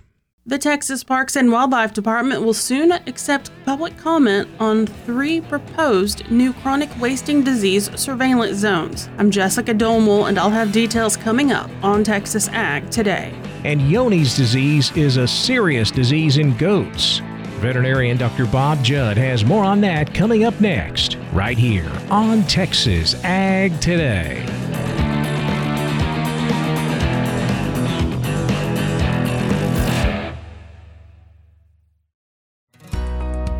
The 0.46 0.58
Texas 0.58 1.04
Parks 1.04 1.36
and 1.36 1.52
Wildlife 1.52 1.92
Department 1.92 2.42
will 2.42 2.54
soon 2.54 2.92
accept 2.92 3.50
public 3.66 3.94
comment 3.98 4.48
on 4.58 4.86
three 4.86 5.42
proposed 5.42 6.28
new 6.30 6.54
chronic 6.54 6.88
wasting 6.98 7.44
disease 7.44 7.90
surveillance 8.00 8.56
zones. 8.56 9.10
I'm 9.18 9.30
Jessica 9.30 9.74
Domel, 9.74 10.26
and 10.26 10.38
I'll 10.38 10.48
have 10.48 10.72
details 10.72 11.18
coming 11.18 11.52
up 11.52 11.70
on 11.82 12.02
Texas 12.02 12.48
Ag 12.48 12.90
today. 12.90 13.34
And 13.64 13.82
Johne's 13.82 14.34
disease 14.34 14.90
is 14.96 15.18
a 15.18 15.28
serious 15.28 15.90
disease 15.90 16.38
in 16.38 16.56
goats. 16.56 17.20
Veterinarian 17.58 18.16
Dr. 18.16 18.46
Bob 18.46 18.82
Judd 18.82 19.16
has 19.16 19.44
more 19.44 19.64
on 19.64 19.80
that 19.82 20.14
coming 20.14 20.44
up 20.44 20.60
next, 20.60 21.16
right 21.32 21.58
here 21.58 21.90
on 22.10 22.42
Texas 22.44 23.22
Ag 23.24 23.80
Today. 23.80 24.44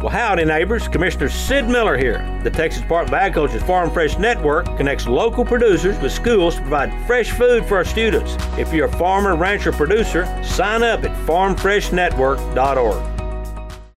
Well, 0.01 0.17
howdy, 0.17 0.45
neighbors. 0.45 0.87
Commissioner 0.87 1.29
Sid 1.29 1.69
Miller 1.69 1.99
here. 1.99 2.41
The 2.45 2.51
Texas 2.51 2.81
Department 2.83 3.13
of 3.15 3.21
Agriculture's 3.21 3.65
Farm 3.65 3.91
Fresh 3.91 4.17
Network 4.17 4.65
connects 4.77 5.09
local 5.09 5.45
producers 5.45 5.99
with 5.99 6.13
schools 6.13 6.55
to 6.55 6.61
provide 6.61 7.07
fresh 7.07 7.33
food 7.33 7.67
for 7.67 7.79
our 7.79 7.85
students. 7.85 8.37
If 8.57 8.73
you're 8.73 8.87
a 8.87 8.97
farmer, 8.97 9.35
rancher, 9.37 9.73
producer, 9.73 10.25
sign 10.45 10.85
up 10.85 11.03
at 11.05 11.11
farmfreshnetwork.org. 11.27 13.18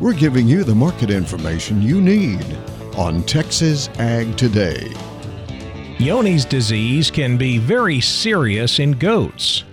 We're 0.00 0.14
giving 0.14 0.48
you 0.48 0.64
the 0.64 0.74
market 0.74 1.10
information 1.10 1.82
you 1.82 2.00
need 2.00 2.42
on 2.96 3.22
Texas 3.24 3.90
Ag 3.98 4.34
Today. 4.38 4.90
Johne's 5.98 6.46
disease 6.46 7.10
can 7.10 7.36
be 7.36 7.58
very 7.58 8.00
serious 8.00 8.78
in 8.78 8.92
goats. 8.92 9.64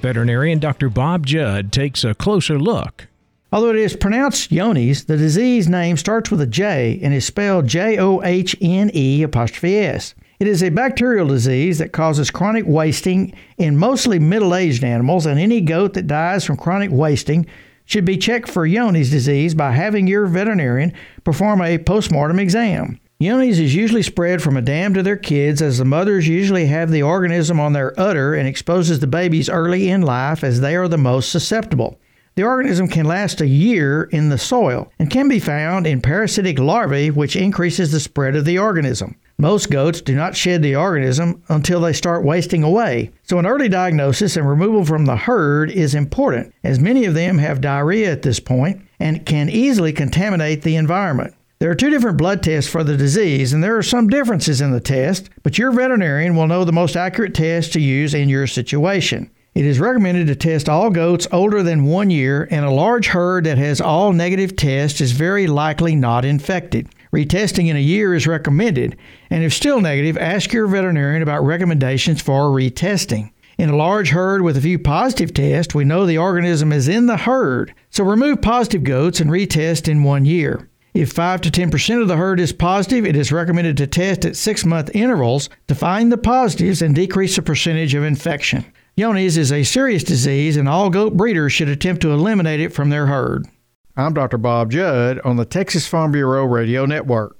Veterinarian 0.00 0.60
Dr. 0.60 0.88
Bob 0.88 1.26
Judd 1.26 1.72
takes 1.72 2.04
a 2.04 2.14
closer 2.14 2.60
look. 2.60 3.08
Although 3.50 3.70
it 3.70 3.76
is 3.76 3.96
pronounced 3.96 4.50
Johne's, 4.50 5.06
the 5.06 5.16
disease 5.16 5.68
name 5.68 5.96
starts 5.96 6.30
with 6.30 6.40
a 6.40 6.46
J 6.46 7.00
and 7.02 7.12
is 7.12 7.26
spelled 7.26 7.66
J 7.66 7.98
O 7.98 8.22
H 8.22 8.54
N 8.60 8.88
E 8.94 9.24
apostrophe 9.24 9.78
S. 9.78 10.14
It 10.38 10.46
is 10.46 10.62
a 10.62 10.70
bacterial 10.70 11.26
disease 11.26 11.78
that 11.78 11.90
causes 11.90 12.30
chronic 12.30 12.66
wasting 12.68 13.34
in 13.58 13.76
mostly 13.76 14.20
middle 14.20 14.54
aged 14.54 14.84
animals, 14.84 15.26
and 15.26 15.40
any 15.40 15.60
goat 15.60 15.94
that 15.94 16.06
dies 16.06 16.44
from 16.44 16.56
chronic 16.56 16.92
wasting 16.92 17.48
should 17.84 18.04
be 18.04 18.16
checked 18.16 18.48
for 18.48 18.66
Johne's 18.66 19.10
disease 19.10 19.54
by 19.54 19.72
having 19.72 20.06
your 20.06 20.26
veterinarian 20.26 20.92
perform 21.24 21.60
a 21.60 21.78
postmortem 21.78 22.38
exam. 22.38 22.98
Johne's 23.20 23.60
is 23.60 23.74
usually 23.74 24.02
spread 24.02 24.42
from 24.42 24.56
a 24.56 24.62
dam 24.62 24.94
to 24.94 25.02
their 25.02 25.16
kids 25.16 25.62
as 25.62 25.78
the 25.78 25.84
mothers 25.84 26.26
usually 26.26 26.66
have 26.66 26.90
the 26.90 27.02
organism 27.02 27.60
on 27.60 27.72
their 27.72 27.98
udder 27.98 28.34
and 28.34 28.48
exposes 28.48 28.98
the 28.98 29.06
babies 29.06 29.48
early 29.48 29.88
in 29.88 30.02
life 30.02 30.42
as 30.42 30.60
they 30.60 30.74
are 30.74 30.88
the 30.88 30.98
most 30.98 31.30
susceptible. 31.30 32.00
The 32.34 32.44
organism 32.44 32.88
can 32.88 33.04
last 33.04 33.40
a 33.40 33.46
year 33.46 34.04
in 34.04 34.30
the 34.30 34.38
soil 34.38 34.90
and 34.98 35.10
can 35.10 35.28
be 35.28 35.38
found 35.38 35.86
in 35.86 36.00
parasitic 36.00 36.58
larvae, 36.58 37.10
which 37.10 37.36
increases 37.36 37.92
the 37.92 38.00
spread 38.00 38.34
of 38.34 38.44
the 38.44 38.58
organism. 38.58 39.16
Most 39.42 39.70
goats 39.70 40.00
do 40.00 40.14
not 40.14 40.36
shed 40.36 40.62
the 40.62 40.76
organism 40.76 41.42
until 41.48 41.80
they 41.80 41.92
start 41.92 42.22
wasting 42.22 42.62
away, 42.62 43.10
so 43.24 43.40
an 43.40 43.46
early 43.46 43.68
diagnosis 43.68 44.36
and 44.36 44.48
removal 44.48 44.84
from 44.84 45.04
the 45.04 45.16
herd 45.16 45.68
is 45.68 45.96
important, 45.96 46.54
as 46.62 46.78
many 46.78 47.06
of 47.06 47.14
them 47.14 47.38
have 47.38 47.60
diarrhea 47.60 48.12
at 48.12 48.22
this 48.22 48.38
point 48.38 48.86
and 49.00 49.26
can 49.26 49.50
easily 49.50 49.92
contaminate 49.92 50.62
the 50.62 50.76
environment. 50.76 51.34
There 51.58 51.72
are 51.72 51.74
two 51.74 51.90
different 51.90 52.18
blood 52.18 52.40
tests 52.40 52.70
for 52.70 52.84
the 52.84 52.96
disease, 52.96 53.52
and 53.52 53.64
there 53.64 53.76
are 53.76 53.82
some 53.82 54.06
differences 54.06 54.60
in 54.60 54.70
the 54.70 54.78
test, 54.78 55.28
but 55.42 55.58
your 55.58 55.72
veterinarian 55.72 56.36
will 56.36 56.46
know 56.46 56.64
the 56.64 56.70
most 56.70 56.94
accurate 56.94 57.34
test 57.34 57.72
to 57.72 57.80
use 57.80 58.14
in 58.14 58.28
your 58.28 58.46
situation. 58.46 59.28
It 59.56 59.66
is 59.66 59.80
recommended 59.80 60.28
to 60.28 60.36
test 60.36 60.68
all 60.68 60.88
goats 60.88 61.26
older 61.32 61.64
than 61.64 61.86
one 61.86 62.10
year, 62.10 62.46
and 62.52 62.64
a 62.64 62.70
large 62.70 63.08
herd 63.08 63.42
that 63.46 63.58
has 63.58 63.80
all 63.80 64.12
negative 64.12 64.54
tests 64.54 65.00
is 65.00 65.10
very 65.10 65.48
likely 65.48 65.96
not 65.96 66.24
infected. 66.24 66.88
Retesting 67.14 67.68
in 67.68 67.76
a 67.76 67.80
year 67.80 68.14
is 68.14 68.26
recommended, 68.26 68.96
and 69.28 69.44
if 69.44 69.52
still 69.52 69.82
negative, 69.82 70.16
ask 70.16 70.50
your 70.50 70.66
veterinarian 70.66 71.20
about 71.20 71.44
recommendations 71.44 72.22
for 72.22 72.44
retesting. 72.44 73.30
In 73.58 73.68
a 73.68 73.76
large 73.76 74.08
herd 74.08 74.40
with 74.40 74.56
a 74.56 74.62
few 74.62 74.78
positive 74.78 75.34
tests, 75.34 75.74
we 75.74 75.84
know 75.84 76.06
the 76.06 76.16
organism 76.16 76.72
is 76.72 76.88
in 76.88 77.06
the 77.06 77.18
herd, 77.18 77.74
so 77.90 78.02
remove 78.02 78.40
positive 78.40 78.82
goats 78.82 79.20
and 79.20 79.30
retest 79.30 79.88
in 79.88 80.04
one 80.04 80.24
year. 80.24 80.70
If 80.94 81.12
5 81.12 81.42
to 81.42 81.50
10% 81.50 82.00
of 82.00 82.08
the 82.08 82.16
herd 82.16 82.40
is 82.40 82.52
positive, 82.52 83.04
it 83.04 83.14
is 83.14 83.30
recommended 83.30 83.76
to 83.76 83.86
test 83.86 84.24
at 84.24 84.36
six 84.36 84.64
month 84.64 84.90
intervals 84.94 85.50
to 85.68 85.74
find 85.74 86.10
the 86.10 86.16
positives 86.18 86.80
and 86.80 86.94
decrease 86.94 87.36
the 87.36 87.42
percentage 87.42 87.94
of 87.94 88.04
infection. 88.04 88.64
Johne's 88.98 89.36
is 89.36 89.52
a 89.52 89.64
serious 89.64 90.02
disease, 90.02 90.56
and 90.56 90.66
all 90.66 90.88
goat 90.88 91.14
breeders 91.14 91.52
should 91.52 91.68
attempt 91.68 92.00
to 92.02 92.12
eliminate 92.12 92.60
it 92.60 92.72
from 92.72 92.88
their 92.88 93.06
herd. 93.06 93.46
I'm 93.94 94.14
Dr. 94.14 94.38
Bob 94.38 94.70
Judd 94.70 95.20
on 95.20 95.36
the 95.36 95.44
Texas 95.44 95.86
Farm 95.86 96.12
Bureau 96.12 96.46
Radio 96.46 96.86
Network. 96.86 97.36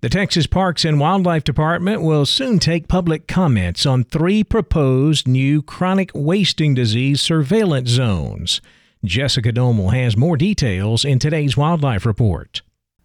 The 0.00 0.08
Texas 0.08 0.46
Parks 0.46 0.84
and 0.84 1.00
Wildlife 1.00 1.42
Department 1.42 2.02
will 2.02 2.24
soon 2.24 2.60
take 2.60 2.86
public 2.86 3.26
comments 3.26 3.84
on 3.84 4.04
three 4.04 4.44
proposed 4.44 5.26
new 5.26 5.60
chronic 5.60 6.12
wasting 6.14 6.72
disease 6.72 7.20
surveillance 7.20 7.88
zones. 7.88 8.60
Jessica 9.04 9.52
Domel 9.52 9.92
has 9.92 10.16
more 10.16 10.36
details 10.36 11.04
in 11.04 11.18
today's 11.18 11.56
Wildlife 11.56 12.06
Report. 12.06 12.62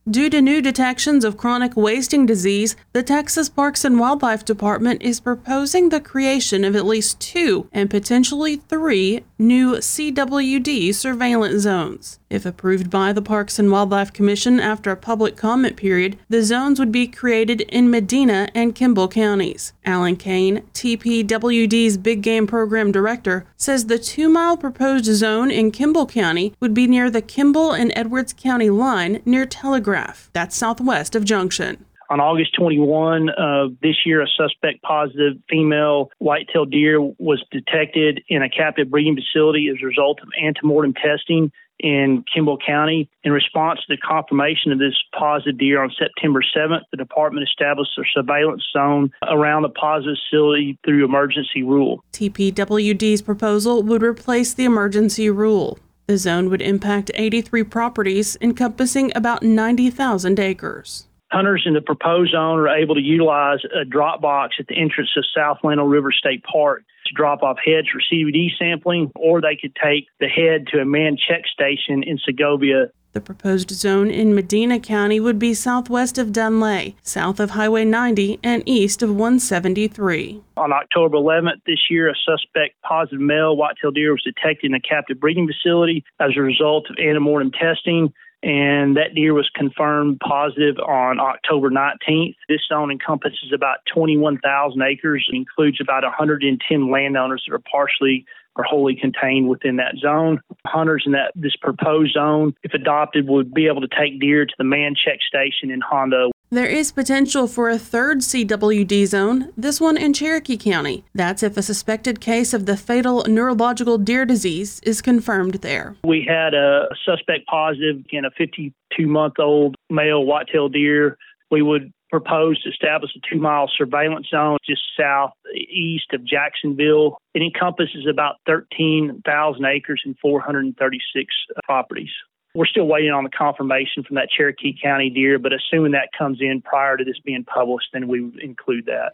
Due 0.10 0.30
to 0.32 0.42
new 0.42 0.62
detections 0.62 1.24
of 1.24 1.38
chronic 1.38 1.78
wasting 1.78 2.26
disease, 2.26 2.76
the 2.92 3.02
Texas 3.02 3.48
Parks 3.48 3.86
and 3.86 3.98
Wildlife 3.98 4.44
Department 4.44 5.02
is 5.02 5.22
proposing 5.22 5.88
the 5.88 6.02
creation 6.02 6.66
of 6.66 6.76
at 6.76 6.86
least 6.86 7.22
two 7.22 7.70
and 7.72 7.90
potentially 7.90 8.58
three 8.58 9.24
new 9.40 9.76
CWD 9.76 10.94
surveillance 10.94 11.62
zones. 11.62 12.20
If 12.30 12.46
approved 12.46 12.90
by 12.90 13.14
the 13.14 13.22
Parks 13.22 13.60
and 13.60 13.72
Wildlife 13.72 14.12
Commission 14.12 14.60
after 14.60 14.92
a 14.92 14.98
public 14.98 15.38
comment 15.38 15.78
period, 15.78 16.18
the 16.28 16.44
zones 16.44 16.80
would 16.80 16.92
be 16.92 17.08
created 17.08 17.62
in 17.62 17.90
Medina 17.90 18.50
and 18.54 18.76
Kimble 18.76 19.08
counties. 19.08 19.72
Alan 19.86 20.18
Cain, 20.18 20.64
TPWD's 20.74 21.98
Big 21.98 22.22
Game 22.22 22.46
Program 22.46 22.92
Director, 22.92 23.46
says 23.56 23.86
the 23.86 24.00
two 24.00 24.28
mile 24.28 24.58
proposed 24.58 25.06
zone 25.06 25.50
in 25.50 25.72
Kimble 25.72 26.08
County 26.08 26.54
would 26.60 26.74
be 26.74 26.88
near 26.88 27.10
the 27.10 27.22
Kimble 27.22 27.72
and 27.72 27.94
Edwards 27.96 28.34
County 28.34 28.70
line 28.70 29.22
near 29.26 29.46
Telegraph. 29.46 29.93
That's 30.34 30.56
southwest 30.56 31.16
of 31.16 31.26
Junction. 31.26 31.86
On 32.10 32.20
August 32.20 32.54
21 32.56 33.30
of 33.30 33.72
this 33.82 33.96
year, 34.06 34.22
a 34.22 34.28
suspect 34.28 34.82
positive 34.84 35.34
female 35.50 36.12
white-tailed 36.20 36.70
deer 36.70 37.02
was 37.02 37.44
detected 37.50 38.22
in 38.28 38.44
a 38.44 38.50
captive 38.50 38.92
breeding 38.92 39.16
facility 39.16 39.70
as 39.70 39.78
a 39.82 39.86
result 39.86 40.20
of 40.22 40.28
antemortem 40.40 40.94
testing 40.96 41.52
in 41.80 42.24
Kimble 42.32 42.58
County. 42.64 43.10
In 43.24 43.32
response 43.32 43.80
to 43.80 43.96
the 43.96 43.98
confirmation 43.98 44.72
of 44.72 44.80
this 44.80 44.96
positive 45.18 45.58
deer 45.58 45.82
on 45.82 45.92
September 45.98 46.44
7th, 46.56 46.82
the 46.92 46.98
department 46.98 47.48
established 47.48 47.98
a 47.98 48.04
surveillance 48.14 48.64
zone 48.72 49.12
around 49.28 49.64
the 49.64 49.70
positive 49.70 50.18
facility 50.30 50.78
through 50.86 51.06
emergency 51.06 51.64
rule. 51.64 52.04
TPWD's 52.14 53.22
proposal 53.22 53.82
would 53.84 54.04
replace 54.04 54.54
the 54.54 54.66
emergency 54.66 55.30
rule. 55.30 55.80
The 56.06 56.18
zone 56.18 56.50
would 56.50 56.62
impact 56.62 57.12
83 57.16 57.64
properties 57.64 58.38
encompassing 58.42 59.14
about 59.16 59.42
90,000 59.42 60.38
acres. 60.38 61.08
Hunters 61.32 61.64
in 61.66 61.74
the 61.74 61.82
proposed 61.82 62.34
zone 62.34 62.60
are 62.60 62.68
able 62.68 62.94
to 62.96 63.02
utilize 63.02 63.60
a 63.74 63.86
drop 63.86 64.22
box 64.22 64.58
at 64.60 64.68
the 64.68 64.76
entrance 64.76 65.10
of 65.16 65.24
South 65.36 65.60
Llano 65.64 65.86
River 65.86 66.12
State 66.12 66.44
Park 66.44 66.84
to 67.08 67.14
drop 67.16 67.42
off 67.42 67.58
heads 67.58 67.88
for 67.88 68.02
CWD 68.02 68.50
sampling, 68.60 69.12
or 69.16 69.40
they 69.40 69.58
could 69.60 69.76
take 69.82 70.08
the 70.20 70.28
head 70.28 70.68
to 70.68 70.80
a 70.80 70.86
manned 70.86 71.20
check 71.26 71.44
station 71.48 72.04
in 72.04 72.18
Segovia. 72.18 72.92
The 73.14 73.22
proposed 73.22 73.70
zone 73.70 74.10
in 74.10 74.34
Medina 74.34 74.80
County 74.80 75.20
would 75.20 75.38
be 75.38 75.54
southwest 75.54 76.18
of 76.18 76.34
Dunlay, 76.34 76.96
south 77.04 77.40
of 77.40 77.52
Highway 77.52 77.86
90, 77.86 78.40
and 78.42 78.64
east 78.66 79.04
of 79.04 79.10
173. 79.12 80.42
On 80.58 80.74
October 80.74 81.18
11th 81.18 81.62
this 81.68 81.92
year, 81.92 82.10
a 82.10 82.16
suspect 82.16 82.82
positive 82.82 83.20
male 83.20 83.56
whitetail 83.56 83.92
deer 83.92 84.14
was 84.14 84.24
detected 84.24 84.72
in 84.72 84.74
a 84.74 84.80
captive 84.80 85.20
breeding 85.20 85.48
facility 85.48 86.04
as 86.20 86.32
a 86.36 86.42
result 86.42 86.88
of 86.90 86.96
antemortem 86.96 87.54
testing. 87.54 88.12
and 88.42 88.98
that 88.98 89.16
deer 89.16 89.34
was 89.34 89.50
confirmed 89.56 90.20
positive 90.20 90.78
on 90.80 91.18
October 91.20 91.72
19th. 91.72 92.36
This 92.50 92.60
zone 92.68 92.92
encompasses 92.92 93.54
about 93.54 93.78
21,000 93.94 94.82
acres, 94.82 95.30
includes 95.32 95.80
about 95.80 96.04
110 96.04 96.92
landowners 96.92 97.44
that 97.48 97.56
are 97.56 97.60
partially 97.72 98.26
or 98.56 98.64
wholly 98.64 98.96
contained 98.96 99.50
within 99.50 99.78
that 99.78 99.96
zone. 99.98 100.42
Hunters 100.66 101.04
in 101.06 101.14
that 101.14 101.32
this 101.36 101.56
proposed 101.56 102.14
zone, 102.14 102.54
if 102.64 102.74
adopted, 102.74 103.28
would 103.28 103.54
be 103.54 103.68
able 103.68 103.82
to 103.82 103.88
take 103.88 104.20
deer 104.20 104.46
to 104.46 104.54
the 104.58 104.64
man 104.64 104.94
check 104.96 105.20
station 105.28 105.72
in 105.72 105.82
Hondo. 105.82 106.32
There 106.50 106.68
is 106.68 106.92
potential 106.92 107.48
for 107.48 107.68
a 107.68 107.80
third 107.80 108.20
CWD 108.20 109.08
zone, 109.08 109.52
this 109.58 109.82
one 109.82 109.98
in 109.98 110.14
Cherokee 110.14 110.56
County. 110.56 111.04
That's 111.16 111.42
if 111.42 111.58
a 111.58 111.64
suspected 111.64 112.22
case 112.22 112.54
of 112.54 112.68
the 112.68 112.78
fatal 112.78 113.26
neurological 113.28 113.98
deer 113.98 114.24
disease 114.24 114.80
is 114.84 115.02
confirmed 115.02 115.56
there. 115.56 115.96
We 116.04 116.24
had 116.28 116.54
a 116.54 116.90
suspect 117.04 117.48
positive 117.48 118.04
in 118.12 118.26
a 118.26 118.30
52 118.38 119.08
month 119.08 119.40
old 119.40 119.76
male 119.90 120.26
whitetail 120.26 120.70
deer. 120.70 121.18
We 121.50 121.64
would 121.64 121.92
propose 122.14 122.62
to 122.62 122.70
establish 122.70 123.10
a 123.16 123.20
two 123.28 123.42
mile 123.42 123.68
surveillance 123.76 124.28
zone 124.30 124.60
just 124.64 124.84
southeast 124.96 126.14
of 126.14 126.24
Jacksonville. 126.24 127.18
It 127.34 127.42
encompasses 127.42 128.06
about 128.08 128.36
13,000 128.46 129.66
acres 129.66 130.04
and 130.06 130.16
436 130.22 131.34
properties. 131.64 132.12
We're 132.54 132.68
still 132.68 132.86
waiting 132.86 133.10
on 133.10 133.24
the 133.24 133.32
confirmation 133.32 134.04
from 134.04 134.14
that 134.18 134.30
Cherokee 134.30 134.78
County 134.80 135.10
deer, 135.10 135.40
but 135.40 135.54
assuming 135.54 135.94
that 135.94 136.10
comes 136.16 136.38
in 136.40 136.62
prior 136.62 136.98
to 136.98 137.04
this 137.04 137.18
being 137.26 137.44
published, 137.46 137.88
then 137.94 138.08
we 138.08 138.22
would 138.22 138.40
include 138.40 138.86
that. 138.86 139.14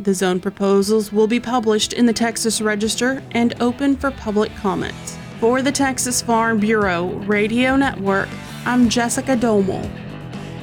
The 0.00 0.12
zone 0.12 0.40
proposals 0.40 1.12
will 1.12 1.28
be 1.28 1.38
published 1.38 1.92
in 1.92 2.06
the 2.06 2.12
Texas 2.12 2.60
Register 2.60 3.22
and 3.30 3.54
open 3.60 3.94
for 3.94 4.10
public 4.10 4.52
comments. 4.56 5.16
For 5.38 5.62
the 5.62 5.70
Texas 5.70 6.20
Farm 6.20 6.58
Bureau 6.58 7.10
Radio 7.28 7.76
Network, 7.76 8.28
I'm 8.66 8.88
Jessica 8.88 9.36
Domel. 9.36 10.09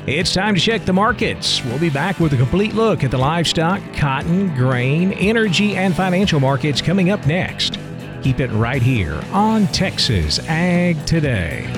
It's 0.08 0.34
time 0.34 0.56
to 0.56 0.62
check 0.62 0.86
the 0.86 0.94
markets. 0.94 1.62
We'll 1.66 1.80
be 1.80 1.90
back 1.90 2.22
with 2.22 2.32
a 2.32 2.38
complete 2.38 2.74
look 2.74 3.04
at 3.04 3.12
the 3.12 3.18
livestock, 3.18 3.82
cotton, 3.94 4.56
grain, 4.56 5.12
energy, 5.12 5.76
and 5.76 5.94
financial 5.94 6.40
markets 6.40 6.82
coming 6.82 7.10
up 7.10 7.28
next. 7.28 7.78
Keep 8.24 8.40
it 8.40 8.50
right 8.52 8.82
here 8.82 9.22
on 9.34 9.68
Texas 9.68 10.40
Ag 10.48 11.06
Today. 11.06 11.70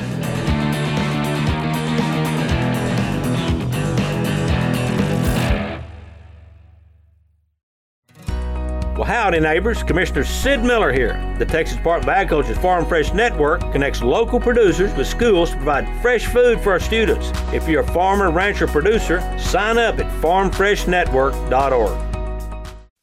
Well, 9.00 9.08
howdy, 9.08 9.40
neighbors. 9.40 9.82
Commissioner 9.82 10.26
Sid 10.26 10.62
Miller 10.62 10.92
here. 10.92 11.14
The 11.40 11.46
Texas 11.46 11.78
Department 11.78 12.10
of 12.10 12.16
Agriculture's 12.18 12.58
Farm 12.58 12.86
Fresh 12.86 13.14
Network 13.14 13.62
connects 13.72 14.02
local 14.02 14.42
producers 14.42 14.94
with 14.94 15.08
schools 15.08 15.52
to 15.52 15.56
provide 15.56 15.88
fresh 16.02 16.26
food 16.26 16.60
for 16.60 16.74
our 16.74 16.82
students. 16.82 17.32
If 17.54 17.66
you're 17.70 17.80
a 17.80 17.94
farmer, 17.94 18.30
rancher, 18.30 18.68
producer, 18.68 19.22
sign 19.40 19.78
up 19.78 20.00
at 20.00 20.22
farmfreshnetwork.org. 20.22 22.09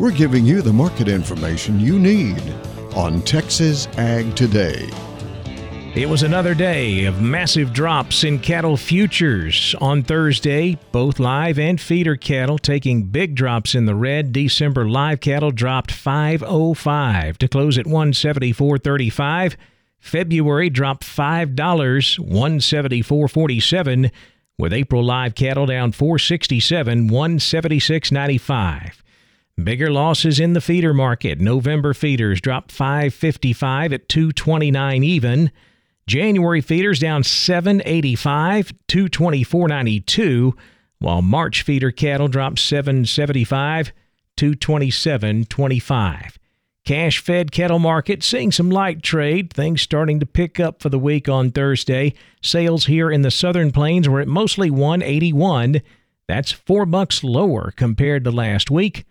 We're 0.00 0.10
giving 0.12 0.46
you 0.46 0.62
the 0.62 0.72
market 0.72 1.08
information 1.08 1.78
you 1.78 1.98
need 1.98 2.40
on 2.96 3.20
Texas 3.20 3.86
Ag 3.98 4.34
Today. 4.34 4.88
It 5.94 6.08
was 6.08 6.22
another 6.22 6.54
day 6.54 7.04
of 7.04 7.20
massive 7.20 7.74
drops 7.74 8.24
in 8.24 8.38
cattle 8.38 8.78
futures. 8.78 9.74
On 9.78 10.02
Thursday, 10.02 10.78
both 10.90 11.20
live 11.20 11.58
and 11.58 11.78
feeder 11.78 12.16
cattle 12.16 12.56
taking 12.56 13.08
big 13.08 13.34
drops 13.34 13.74
in 13.74 13.84
the 13.84 13.94
red. 13.94 14.32
December 14.32 14.88
live 14.88 15.20
cattle 15.20 15.50
dropped 15.50 15.92
505 15.92 17.36
to 17.36 17.46
close 17.46 17.76
at 17.76 17.84
174.35. 17.84 19.56
February 19.98 20.70
dropped 20.70 21.04
$5, 21.04 21.54
174.47 21.54 24.10
with 24.56 24.72
April 24.72 25.04
live 25.04 25.34
cattle 25.34 25.66
down 25.66 25.92
467, 25.92 27.10
176.95. 27.10 28.92
Bigger 29.64 29.90
losses 29.90 30.40
in 30.40 30.52
the 30.52 30.60
feeder 30.60 30.94
market. 30.94 31.40
November 31.40 31.94
feeders 31.94 32.40
dropped 32.40 32.72
555 32.72 33.92
at 33.92 34.08
229 34.08 35.02
even. 35.02 35.50
January 36.06 36.60
feeders 36.60 36.98
down 36.98 37.22
785, 37.22 38.72
224.92, 38.88 40.52
while 40.98 41.22
March 41.22 41.62
feeder 41.62 41.90
cattle 41.90 42.28
dropped 42.28 42.58
775, 42.58 43.92
227.25. 44.36 46.36
Cash 46.84 47.18
fed 47.18 47.52
cattle 47.52 47.78
market 47.78 48.22
seeing 48.22 48.50
some 48.50 48.70
light 48.70 49.02
trade, 49.02 49.52
things 49.52 49.82
starting 49.82 50.18
to 50.18 50.26
pick 50.26 50.58
up 50.58 50.80
for 50.80 50.88
the 50.88 50.98
week 50.98 51.28
on 51.28 51.50
Thursday. 51.50 52.14
Sales 52.42 52.86
here 52.86 53.10
in 53.10 53.22
the 53.22 53.30
southern 53.30 53.70
plains 53.70 54.08
were 54.08 54.20
at 54.20 54.28
mostly 54.28 54.70
181. 54.70 55.82
That's 56.26 56.52
4 56.52 56.86
bucks 56.86 57.22
lower 57.22 57.70
compared 57.70 58.24
to 58.24 58.30
last 58.30 58.70
week. 58.70 59.04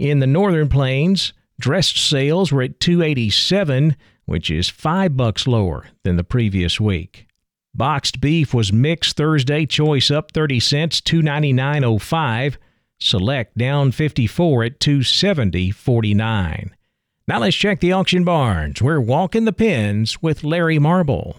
In 0.00 0.18
the 0.20 0.26
northern 0.26 0.70
plains, 0.70 1.34
dressed 1.60 1.98
sales 1.98 2.50
were 2.50 2.62
at 2.62 2.80
287, 2.80 3.96
which 4.24 4.50
is 4.50 4.70
5 4.70 5.14
bucks 5.14 5.46
lower 5.46 5.88
than 6.04 6.16
the 6.16 6.24
previous 6.24 6.80
week. 6.80 7.26
Boxed 7.74 8.18
beef 8.18 8.54
was 8.54 8.72
mixed 8.72 9.18
Thursday, 9.18 9.66
choice 9.66 10.10
up 10.10 10.32
30 10.32 10.58
cents, 10.58 11.02
299.05. 11.02 12.56
Select 12.98 13.58
down 13.58 13.92
54 13.92 14.64
at 14.64 14.80
270.49. 14.80 16.70
Now 17.28 17.38
let's 17.38 17.54
check 17.54 17.80
the 17.80 17.92
auction 17.92 18.24
barns. 18.24 18.80
We're 18.80 19.02
walking 19.02 19.44
the 19.44 19.52
pens 19.52 20.22
with 20.22 20.42
Larry 20.42 20.78
Marble. 20.78 21.36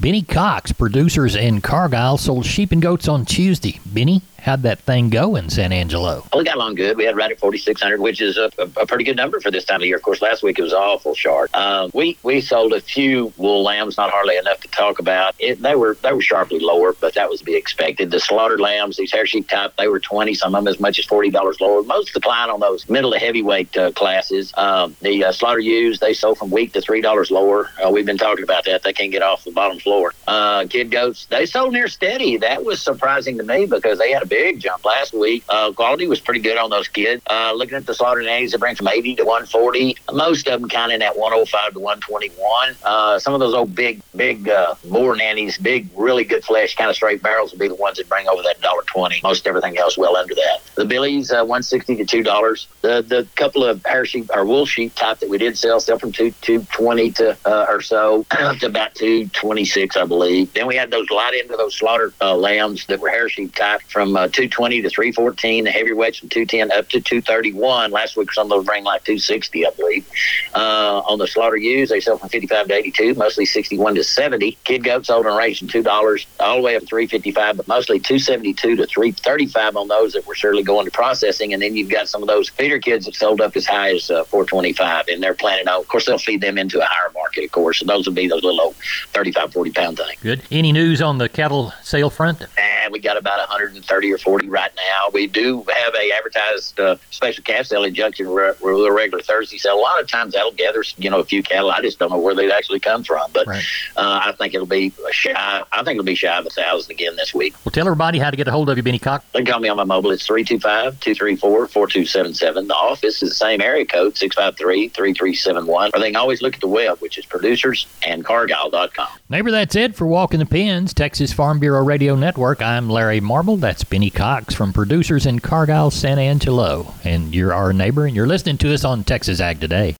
Benny 0.00 0.22
Cox, 0.22 0.72
producers 0.72 1.36
in 1.36 1.60
Cargyle, 1.60 2.16
sold 2.18 2.46
sheep 2.46 2.72
and 2.72 2.82
goats 2.82 3.06
on 3.06 3.26
Tuesday. 3.26 3.78
Benny, 3.86 4.22
how'd 4.40 4.62
that 4.62 4.78
thing 4.80 5.10
go 5.10 5.36
in 5.36 5.50
San 5.50 5.72
Angelo? 5.72 6.24
Well, 6.32 6.40
we 6.40 6.44
got 6.44 6.56
along 6.56 6.76
good. 6.76 6.96
We 6.96 7.04
had 7.04 7.16
right 7.16 7.30
at 7.30 7.38
4,600, 7.38 8.00
which 8.00 8.20
is 8.20 8.36
a, 8.36 8.50
a, 8.58 8.82
a, 8.82 8.86
pretty 8.86 9.04
good 9.04 9.16
number 9.16 9.40
for 9.40 9.50
this 9.50 9.64
time 9.64 9.80
of 9.80 9.86
year. 9.86 9.96
Of 9.96 10.02
course, 10.02 10.22
last 10.22 10.42
week 10.42 10.58
it 10.58 10.62
was 10.62 10.72
awful 10.72 11.14
short. 11.14 11.54
Um, 11.54 11.90
we 11.94 12.16
we 12.22 12.40
sold 12.40 12.72
a 12.72 12.80
few 12.80 13.32
wool 13.36 13.62
lambs, 13.62 13.96
not 13.96 14.10
hardly 14.10 14.36
enough 14.36 14.60
to 14.60 14.68
talk 14.68 14.98
about. 14.98 15.34
It, 15.38 15.60
they 15.60 15.74
were 15.74 15.96
they 16.02 16.12
were 16.12 16.22
sharply 16.22 16.58
lower, 16.58 16.94
but 17.00 17.14
that 17.14 17.28
was 17.28 17.40
to 17.40 17.44
be 17.44 17.56
expected. 17.56 18.10
The 18.10 18.20
slaughtered 18.20 18.60
lambs, 18.60 18.96
these 18.96 19.12
hair 19.12 19.26
sheep 19.26 19.48
type, 19.48 19.74
they 19.76 19.88
were 19.88 20.00
20, 20.00 20.34
some 20.34 20.54
of 20.54 20.64
them 20.64 20.72
as 20.72 20.80
much 20.80 20.98
as 20.98 21.06
$40 21.06 21.60
lower. 21.60 21.82
Most 21.82 22.12
decline 22.14 22.50
on 22.50 22.60
those 22.60 22.88
middle 22.88 23.12
to 23.12 23.18
heavyweight 23.18 23.76
uh, 23.76 23.90
classes. 23.92 24.52
Um, 24.56 24.96
the 25.00 25.24
uh, 25.24 25.32
slaughter 25.32 25.58
ewes, 25.58 25.98
they 25.98 26.14
sold 26.14 26.38
from 26.38 26.50
week 26.50 26.72
to 26.74 26.80
$3 26.80 27.30
lower. 27.30 27.70
Uh, 27.84 27.90
we've 27.90 28.06
been 28.06 28.18
talking 28.18 28.44
about 28.44 28.64
that. 28.66 28.82
They 28.82 28.92
can't 28.92 29.10
get 29.10 29.22
off 29.22 29.44
the 29.44 29.50
bottom 29.50 29.78
floor. 29.78 30.14
Uh, 30.26 30.66
kid 30.68 30.90
goats, 30.90 31.26
they 31.26 31.46
sold 31.46 31.72
near 31.72 31.88
steady. 31.88 32.36
That 32.36 32.64
was 32.64 32.80
surprising 32.80 33.38
to 33.38 33.44
me 33.44 33.66
because 33.66 33.98
they 33.98 34.12
had 34.12 34.22
a 34.22 34.26
big 34.30 34.60
jump 34.60 34.84
last 34.84 35.12
week. 35.12 35.44
Uh, 35.48 35.72
quality 35.72 36.06
was 36.06 36.20
pretty 36.20 36.40
good 36.40 36.56
on 36.56 36.70
those 36.70 36.88
kids. 36.88 37.22
Uh, 37.28 37.52
looking 37.54 37.76
at 37.76 37.84
the 37.84 37.94
slaughter 37.94 38.22
nannies, 38.22 38.52
they 38.52 38.58
bring 38.58 38.76
from 38.76 38.88
80 38.88 39.16
to 39.16 39.24
140. 39.24 39.96
Most 40.12 40.48
of 40.48 40.60
them 40.60 40.70
kind 40.70 40.90
of 40.90 40.94
in 40.94 41.00
that 41.00 41.16
105 41.16 41.74
to 41.74 41.78
121. 41.78 42.74
Uh, 42.82 43.18
some 43.18 43.34
of 43.34 43.40
those 43.40 43.54
old 43.54 43.74
big, 43.74 44.00
big 44.16 44.48
uh, 44.48 44.74
Boer 44.84 45.16
nannies, 45.16 45.58
big, 45.58 45.88
really 45.94 46.24
good 46.24 46.44
flesh, 46.44 46.74
kind 46.74 46.88
of 46.88 46.96
straight 46.96 47.22
barrels, 47.22 47.52
would 47.52 47.60
be 47.60 47.68
the 47.68 47.74
ones 47.74 47.98
that 47.98 48.08
bring 48.08 48.28
over 48.28 48.42
that 48.42 48.60
dollar 48.60 48.82
twenty. 48.86 49.20
Most 49.22 49.46
everything 49.46 49.78
else 49.78 49.98
well 49.98 50.16
under 50.16 50.34
that. 50.34 50.60
The 50.74 50.84
billies, 50.84 51.30
uh, 51.30 51.44
160 51.44 51.96
to 51.96 52.04
two 52.04 52.22
dollars. 52.22 52.66
The 52.80 53.02
the 53.02 53.26
couple 53.36 53.64
of 53.64 53.84
hair 53.84 54.04
sheep 54.04 54.30
or 54.34 54.44
wool 54.44 54.66
sheep 54.66 54.94
type 54.94 55.18
that 55.18 55.28
we 55.28 55.38
did 55.38 55.58
sell, 55.58 55.80
sell 55.80 55.98
from 55.98 56.12
two 56.12 56.30
two 56.40 56.62
twenty 56.72 57.10
to 57.12 57.36
uh, 57.44 57.66
or 57.68 57.82
so 57.82 58.24
to 58.60 58.66
about 58.66 58.94
two 58.94 59.28
twenty 59.28 59.60
256, 59.60 59.96
I 59.96 60.04
believe. 60.04 60.52
Then 60.52 60.66
we 60.66 60.76
had 60.76 60.90
those 60.90 61.10
light 61.10 61.34
into 61.34 61.56
those 61.56 61.74
slaughter 61.74 62.12
uh, 62.20 62.36
lambs 62.36 62.86
that 62.86 63.00
were 63.00 63.08
hair 63.08 63.28
sheep 63.28 63.54
type 63.54 63.82
from 63.82 64.16
uh, 64.20 64.28
220 64.28 64.82
to 64.82 64.90
314. 64.90 65.64
The 65.64 65.70
heavyweights 65.70 66.18
from 66.18 66.28
210 66.28 66.76
up 66.76 66.88
to 66.90 67.00
231. 67.00 67.90
Last 67.90 68.16
week 68.16 68.32
some 68.32 68.46
of 68.46 68.50
those 68.50 68.66
rang 68.66 68.84
like 68.84 69.04
260, 69.04 69.66
I 69.66 69.70
believe. 69.70 70.06
Uh, 70.54 71.00
on 71.06 71.18
the 71.18 71.26
slaughter 71.26 71.56
ewes, 71.56 71.88
they 71.88 72.00
sell 72.00 72.18
from 72.18 72.28
55 72.28 72.68
to 72.68 72.74
82, 72.74 73.14
mostly 73.14 73.46
61 73.46 73.94
to 73.94 74.04
70. 74.04 74.58
Kid 74.64 74.84
goats 74.84 75.08
sold 75.08 75.26
in 75.26 75.32
range 75.32 75.60
from 75.60 75.68
two 75.68 75.82
dollars 75.82 76.26
all 76.38 76.56
the 76.56 76.62
way 76.62 76.76
up 76.76 76.82
to 76.82 76.86
355, 76.86 77.56
but 77.56 77.68
mostly 77.68 77.98
272 77.98 78.76
to 78.76 78.86
335 78.86 79.76
on 79.76 79.88
those 79.88 80.12
that 80.12 80.26
were 80.26 80.34
surely 80.34 80.62
going 80.62 80.84
to 80.84 80.90
processing. 80.90 81.52
And 81.52 81.62
then 81.62 81.76
you've 81.76 81.90
got 81.90 82.08
some 82.08 82.22
of 82.22 82.28
those 82.28 82.48
feeder 82.48 82.78
kids 82.78 83.06
that 83.06 83.14
sold 83.14 83.40
up 83.40 83.56
as 83.56 83.66
high 83.66 83.94
as 83.94 84.10
uh, 84.10 84.24
425, 84.24 85.08
and 85.08 85.22
they're 85.22 85.34
planning 85.34 85.68
on. 85.68 85.80
Of 85.80 85.88
course, 85.88 86.06
they'll 86.06 86.18
feed 86.18 86.40
them 86.40 86.58
into 86.58 86.80
a 86.80 86.84
higher 86.84 87.10
market, 87.14 87.44
of 87.44 87.52
course. 87.52 87.80
So 87.80 87.86
those 87.86 88.06
will 88.06 88.14
be 88.14 88.28
those 88.28 88.42
little 88.42 88.60
old 88.60 88.76
35, 89.12 89.52
40 89.52 89.70
pound 89.72 89.96
things. 89.96 90.20
Good. 90.20 90.42
Any 90.50 90.72
news 90.72 91.00
on 91.00 91.18
the 91.18 91.28
cattle 91.28 91.72
sale 91.82 92.10
front? 92.10 92.42
And 92.58 92.92
we 92.92 92.98
got 92.98 93.16
about 93.16 93.38
130 93.38 94.09
or 94.12 94.18
40 94.18 94.48
right 94.48 94.70
now. 94.76 95.08
We 95.12 95.26
do 95.26 95.64
have 95.72 95.94
a 95.94 96.12
advertised 96.12 96.78
uh, 96.80 96.96
special 97.10 97.42
calf 97.44 97.66
sale 97.66 97.84
in 97.84 97.94
Junction 97.94 98.28
re- 98.28 98.52
re- 98.62 98.86
a 98.86 98.92
regular 98.92 99.22
Thursday 99.22 99.58
sale. 99.58 99.76
A 99.76 99.80
lot 99.80 100.00
of 100.00 100.08
times 100.08 100.32
that'll 100.34 100.52
gather, 100.52 100.84
you 100.98 101.10
know, 101.10 101.20
a 101.20 101.24
few 101.24 101.42
cattle. 101.42 101.70
I 101.70 101.80
just 101.80 101.98
don't 101.98 102.10
know 102.10 102.18
where 102.18 102.34
they'd 102.34 102.50
actually 102.50 102.80
come 102.80 103.04
from, 103.04 103.30
but 103.32 103.46
Right. 103.46 103.62
uh, 103.96 104.20
I 104.26 104.32
think 104.32 104.54
it'll 104.54 104.66
be 104.66 104.92
shy. 105.12 105.62
I 105.72 105.76
think 105.82 105.96
it'll 105.96 106.04
be 106.04 106.14
shy 106.14 106.36
of 106.36 106.46
a 106.46 106.50
thousand 106.50 106.90
again 106.92 107.16
this 107.16 107.34
week. 107.34 107.54
Well, 107.64 107.72
tell 107.72 107.86
everybody 107.86 108.18
how 108.18 108.30
to 108.30 108.36
get 108.36 108.48
a 108.48 108.50
hold 108.50 108.68
of 108.70 108.76
you, 108.76 108.82
Benny 108.82 108.98
Cox. 108.98 109.24
They 109.32 109.40
can 109.40 109.46
call 109.46 109.60
me 109.60 109.68
on 109.68 109.76
my 109.76 109.84
mobile. 109.84 110.10
It's 110.10 110.26
325-234-4277. 110.26 112.68
The 112.68 112.74
office 112.74 113.22
is 113.22 113.28
the 113.30 113.34
same 113.34 113.60
area 113.60 113.84
code, 113.84 114.14
653-3371. 114.14 115.90
Or 115.94 116.00
they 116.00 116.06
can 116.08 116.16
always 116.16 116.42
look 116.42 116.54
at 116.54 116.60
the 116.60 116.68
web, 116.68 116.98
which 116.98 117.18
is 117.18 117.26
producersandcargyle.com. 117.26 119.08
Neighbor, 119.28 119.50
that's 119.50 119.76
it 119.76 119.94
for 119.94 120.06
Walking 120.06 120.40
the 120.40 120.46
Pens, 120.46 120.94
Texas 120.94 121.32
Farm 121.32 121.58
Bureau 121.58 121.84
Radio 121.84 122.14
Network. 122.16 122.62
I'm 122.62 122.88
Larry 122.88 123.20
Marble. 123.20 123.56
That's 123.56 123.84
Benny 124.00 124.08
Cox 124.08 124.54
from 124.54 124.72
Producers 124.72 125.26
in 125.26 125.40
Cargyle, 125.40 125.90
San 125.90 126.18
Angelo. 126.18 126.94
And 127.04 127.34
you're 127.34 127.52
our 127.52 127.74
neighbor, 127.74 128.06
and 128.06 128.16
you're 128.16 128.26
listening 128.26 128.56
to 128.56 128.72
us 128.72 128.82
on 128.82 129.04
Texas 129.04 129.40
Ag 129.40 129.60
Today. 129.60 129.94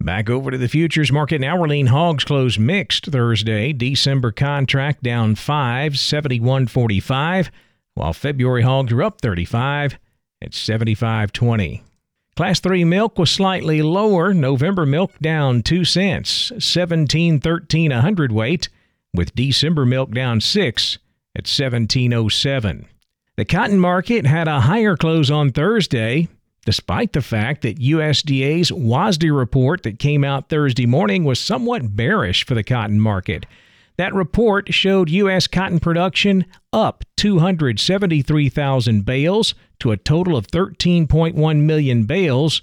Back 0.00 0.28
over 0.28 0.50
to 0.50 0.58
the 0.58 0.66
futures 0.66 1.12
market 1.12 1.40
now. 1.40 1.56
Orlean 1.56 1.86
hogs 1.86 2.24
closed 2.24 2.58
mixed 2.58 3.06
Thursday. 3.06 3.72
December 3.72 4.32
contract 4.32 5.04
down 5.04 5.36
5, 5.36 5.92
71.45, 5.92 7.50
while 7.94 8.12
February 8.12 8.62
hogs 8.62 8.92
are 8.92 9.04
up 9.04 9.20
35 9.20 10.00
at 10.42 10.50
75.20. 10.50 11.82
Class 12.34 12.58
3 12.58 12.84
milk 12.86 13.20
was 13.20 13.30
slightly 13.30 13.82
lower. 13.82 14.34
November 14.34 14.84
milk 14.84 15.16
down 15.20 15.62
2 15.62 15.84
cents, 15.84 16.50
17.13 16.56 17.96
a 17.96 18.00
hundredweight, 18.00 18.68
with 19.14 19.32
December 19.36 19.86
milk 19.86 20.10
down 20.10 20.40
6 20.40 20.98
at 21.36 21.44
17.07. 21.44 22.86
The 23.38 23.44
cotton 23.44 23.78
market 23.78 24.26
had 24.26 24.48
a 24.48 24.62
higher 24.62 24.96
close 24.96 25.30
on 25.30 25.52
Thursday, 25.52 26.26
despite 26.66 27.12
the 27.12 27.22
fact 27.22 27.62
that 27.62 27.78
USDA's 27.78 28.72
WASDE 28.72 29.30
report 29.30 29.84
that 29.84 30.00
came 30.00 30.24
out 30.24 30.48
Thursday 30.48 30.86
morning 30.86 31.22
was 31.22 31.38
somewhat 31.38 31.94
bearish 31.94 32.44
for 32.44 32.56
the 32.56 32.64
cotton 32.64 32.98
market. 32.98 33.46
That 33.96 34.12
report 34.12 34.74
showed 34.74 35.08
U.S. 35.08 35.46
cotton 35.46 35.78
production 35.78 36.46
up 36.72 37.04
273,000 37.16 39.04
bales 39.04 39.54
to 39.78 39.92
a 39.92 39.96
total 39.96 40.36
of 40.36 40.48
13.1 40.48 41.60
million 41.60 42.06
bales, 42.06 42.60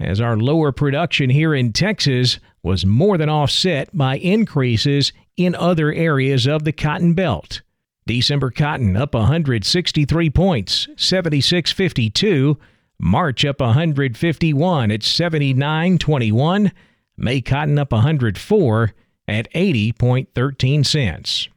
as 0.00 0.18
our 0.18 0.38
lower 0.38 0.72
production 0.72 1.28
here 1.28 1.54
in 1.54 1.74
Texas 1.74 2.38
was 2.62 2.86
more 2.86 3.18
than 3.18 3.28
offset 3.28 3.94
by 3.94 4.16
increases 4.16 5.12
in 5.36 5.54
other 5.54 5.92
areas 5.92 6.46
of 6.46 6.64
the 6.64 6.72
cotton 6.72 7.12
belt. 7.12 7.60
December 8.06 8.50
cotton 8.50 8.96
up 8.96 9.14
163 9.14 10.30
points, 10.30 10.86
76.52. 10.96 12.56
March 12.98 13.44
up 13.44 13.60
151 13.60 14.90
at 14.90 15.00
79.21. 15.00 16.72
May 17.16 17.40
cotton 17.40 17.78
up 17.78 17.92
104 17.92 18.94
at 19.28 19.52
80.13 19.52 20.86
cents. 20.86 21.48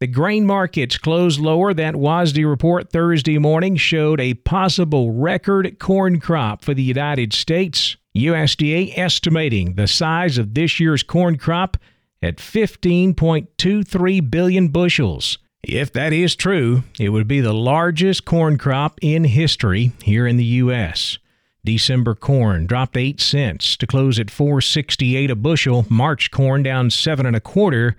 The 0.00 0.06
grain 0.08 0.46
markets 0.46 0.98
closed 0.98 1.38
lower. 1.38 1.72
That 1.72 1.94
WASDE 1.94 2.44
report 2.48 2.90
Thursday 2.90 3.38
morning 3.38 3.76
showed 3.76 4.20
a 4.20 4.34
possible 4.34 5.12
record 5.12 5.78
corn 5.78 6.18
crop 6.18 6.64
for 6.64 6.74
the 6.74 6.82
United 6.82 7.32
States. 7.32 7.96
USDA 8.16 8.98
estimating 8.98 9.74
the 9.74 9.86
size 9.86 10.38
of 10.38 10.54
this 10.54 10.80
year's 10.80 11.04
corn 11.04 11.38
crop 11.38 11.76
at 12.20 12.38
15.23 12.38 14.30
billion 14.30 14.68
bushels. 14.68 15.38
If 15.62 15.92
that 15.92 16.12
is 16.12 16.34
true, 16.34 16.82
it 16.98 17.10
would 17.10 17.28
be 17.28 17.40
the 17.40 17.52
largest 17.52 18.24
corn 18.24 18.58
crop 18.58 18.98
in 19.00 19.22
history 19.24 19.92
here 20.02 20.26
in 20.26 20.36
the 20.36 20.44
U.S. 20.44 21.18
December 21.64 22.16
corn 22.16 22.66
dropped 22.66 22.96
8 22.96 23.20
cents 23.20 23.76
to 23.76 23.86
close 23.86 24.18
at 24.18 24.30
468 24.30 25.30
a 25.30 25.36
bushel. 25.36 25.86
March 25.88 26.32
corn 26.32 26.64
down 26.64 26.90
7 26.90 27.24
and 27.24 27.36
a 27.36 27.40
quarter, 27.40 27.96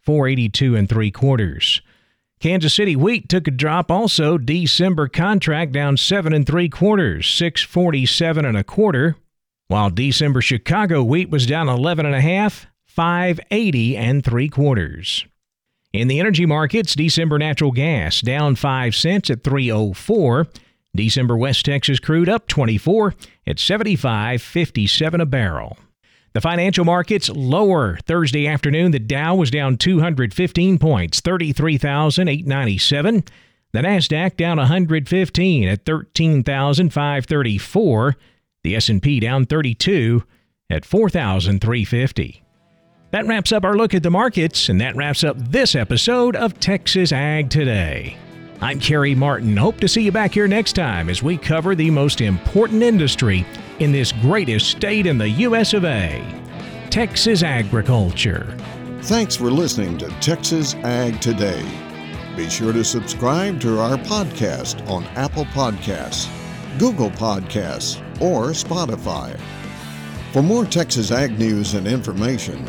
482 0.00 0.74
and 0.74 0.88
3 0.88 1.10
quarters. 1.12 1.80
Kansas 2.40 2.74
City 2.74 2.96
wheat 2.96 3.28
took 3.28 3.46
a 3.46 3.52
drop 3.52 3.92
also. 3.92 4.36
December 4.36 5.06
contract 5.06 5.70
down 5.70 5.96
7 5.96 6.32
and 6.32 6.44
3 6.44 6.68
quarters, 6.68 7.28
647 7.28 8.44
and 8.44 8.56
a 8.56 8.64
quarter, 8.64 9.14
while 9.68 9.88
December 9.88 10.40
Chicago 10.40 11.04
wheat 11.04 11.30
was 11.30 11.46
down 11.46 11.68
11 11.68 12.06
and 12.06 12.14
a 12.14 12.20
half, 12.20 12.66
580 12.86 13.96
and 13.96 14.24
3 14.24 14.48
quarters. 14.48 15.24
In 15.94 16.08
the 16.08 16.18
energy 16.18 16.44
markets, 16.44 16.96
December 16.96 17.38
natural 17.38 17.70
gas 17.70 18.20
down 18.20 18.56
5 18.56 18.96
cents 18.96 19.30
at 19.30 19.44
304. 19.44 20.48
December 20.96 21.36
West 21.36 21.64
Texas 21.64 22.00
crude 22.00 22.28
up 22.28 22.48
24 22.48 23.14
at 23.46 23.58
75.57 23.58 25.22
a 25.22 25.26
barrel. 25.26 25.78
The 26.32 26.40
financial 26.40 26.84
markets 26.84 27.28
lower 27.28 27.96
Thursday 28.06 28.48
afternoon. 28.48 28.90
The 28.90 28.98
Dow 28.98 29.36
was 29.36 29.52
down 29.52 29.76
215 29.76 30.80
points, 30.80 31.20
33,897. 31.20 33.24
The 33.72 33.78
Nasdaq 33.78 34.36
down 34.36 34.56
115 34.56 35.68
at 35.68 35.84
13,534. 35.84 38.16
The 38.64 38.74
S&P 38.74 39.20
down 39.20 39.46
32 39.46 40.24
at 40.68 40.84
4,350. 40.84 42.43
That 43.14 43.28
wraps 43.28 43.52
up 43.52 43.62
our 43.62 43.76
look 43.76 43.94
at 43.94 44.02
the 44.02 44.10
markets, 44.10 44.68
and 44.68 44.80
that 44.80 44.96
wraps 44.96 45.22
up 45.22 45.36
this 45.38 45.76
episode 45.76 46.34
of 46.34 46.58
Texas 46.58 47.12
Ag 47.12 47.48
Today. 47.48 48.16
I'm 48.60 48.80
Kerry 48.80 49.14
Martin. 49.14 49.56
Hope 49.56 49.78
to 49.82 49.88
see 49.88 50.02
you 50.02 50.10
back 50.10 50.34
here 50.34 50.48
next 50.48 50.72
time 50.72 51.08
as 51.08 51.22
we 51.22 51.36
cover 51.36 51.76
the 51.76 51.92
most 51.92 52.20
important 52.20 52.82
industry 52.82 53.46
in 53.78 53.92
this 53.92 54.10
greatest 54.10 54.68
state 54.68 55.06
in 55.06 55.16
the 55.16 55.28
US 55.28 55.74
of 55.74 55.84
A 55.84 56.24
Texas 56.90 57.44
agriculture. 57.44 58.52
Thanks 59.02 59.36
for 59.36 59.48
listening 59.48 59.96
to 59.98 60.08
Texas 60.20 60.74
Ag 60.82 61.20
Today. 61.20 61.64
Be 62.36 62.50
sure 62.50 62.72
to 62.72 62.82
subscribe 62.82 63.60
to 63.60 63.78
our 63.78 63.96
podcast 63.96 64.84
on 64.90 65.04
Apple 65.14 65.44
Podcasts, 65.44 66.28
Google 66.80 67.10
Podcasts, 67.10 68.00
or 68.20 68.48
Spotify. 68.48 69.38
For 70.32 70.42
more 70.42 70.64
Texas 70.64 71.12
Ag 71.12 71.38
news 71.38 71.74
and 71.74 71.86
information, 71.86 72.68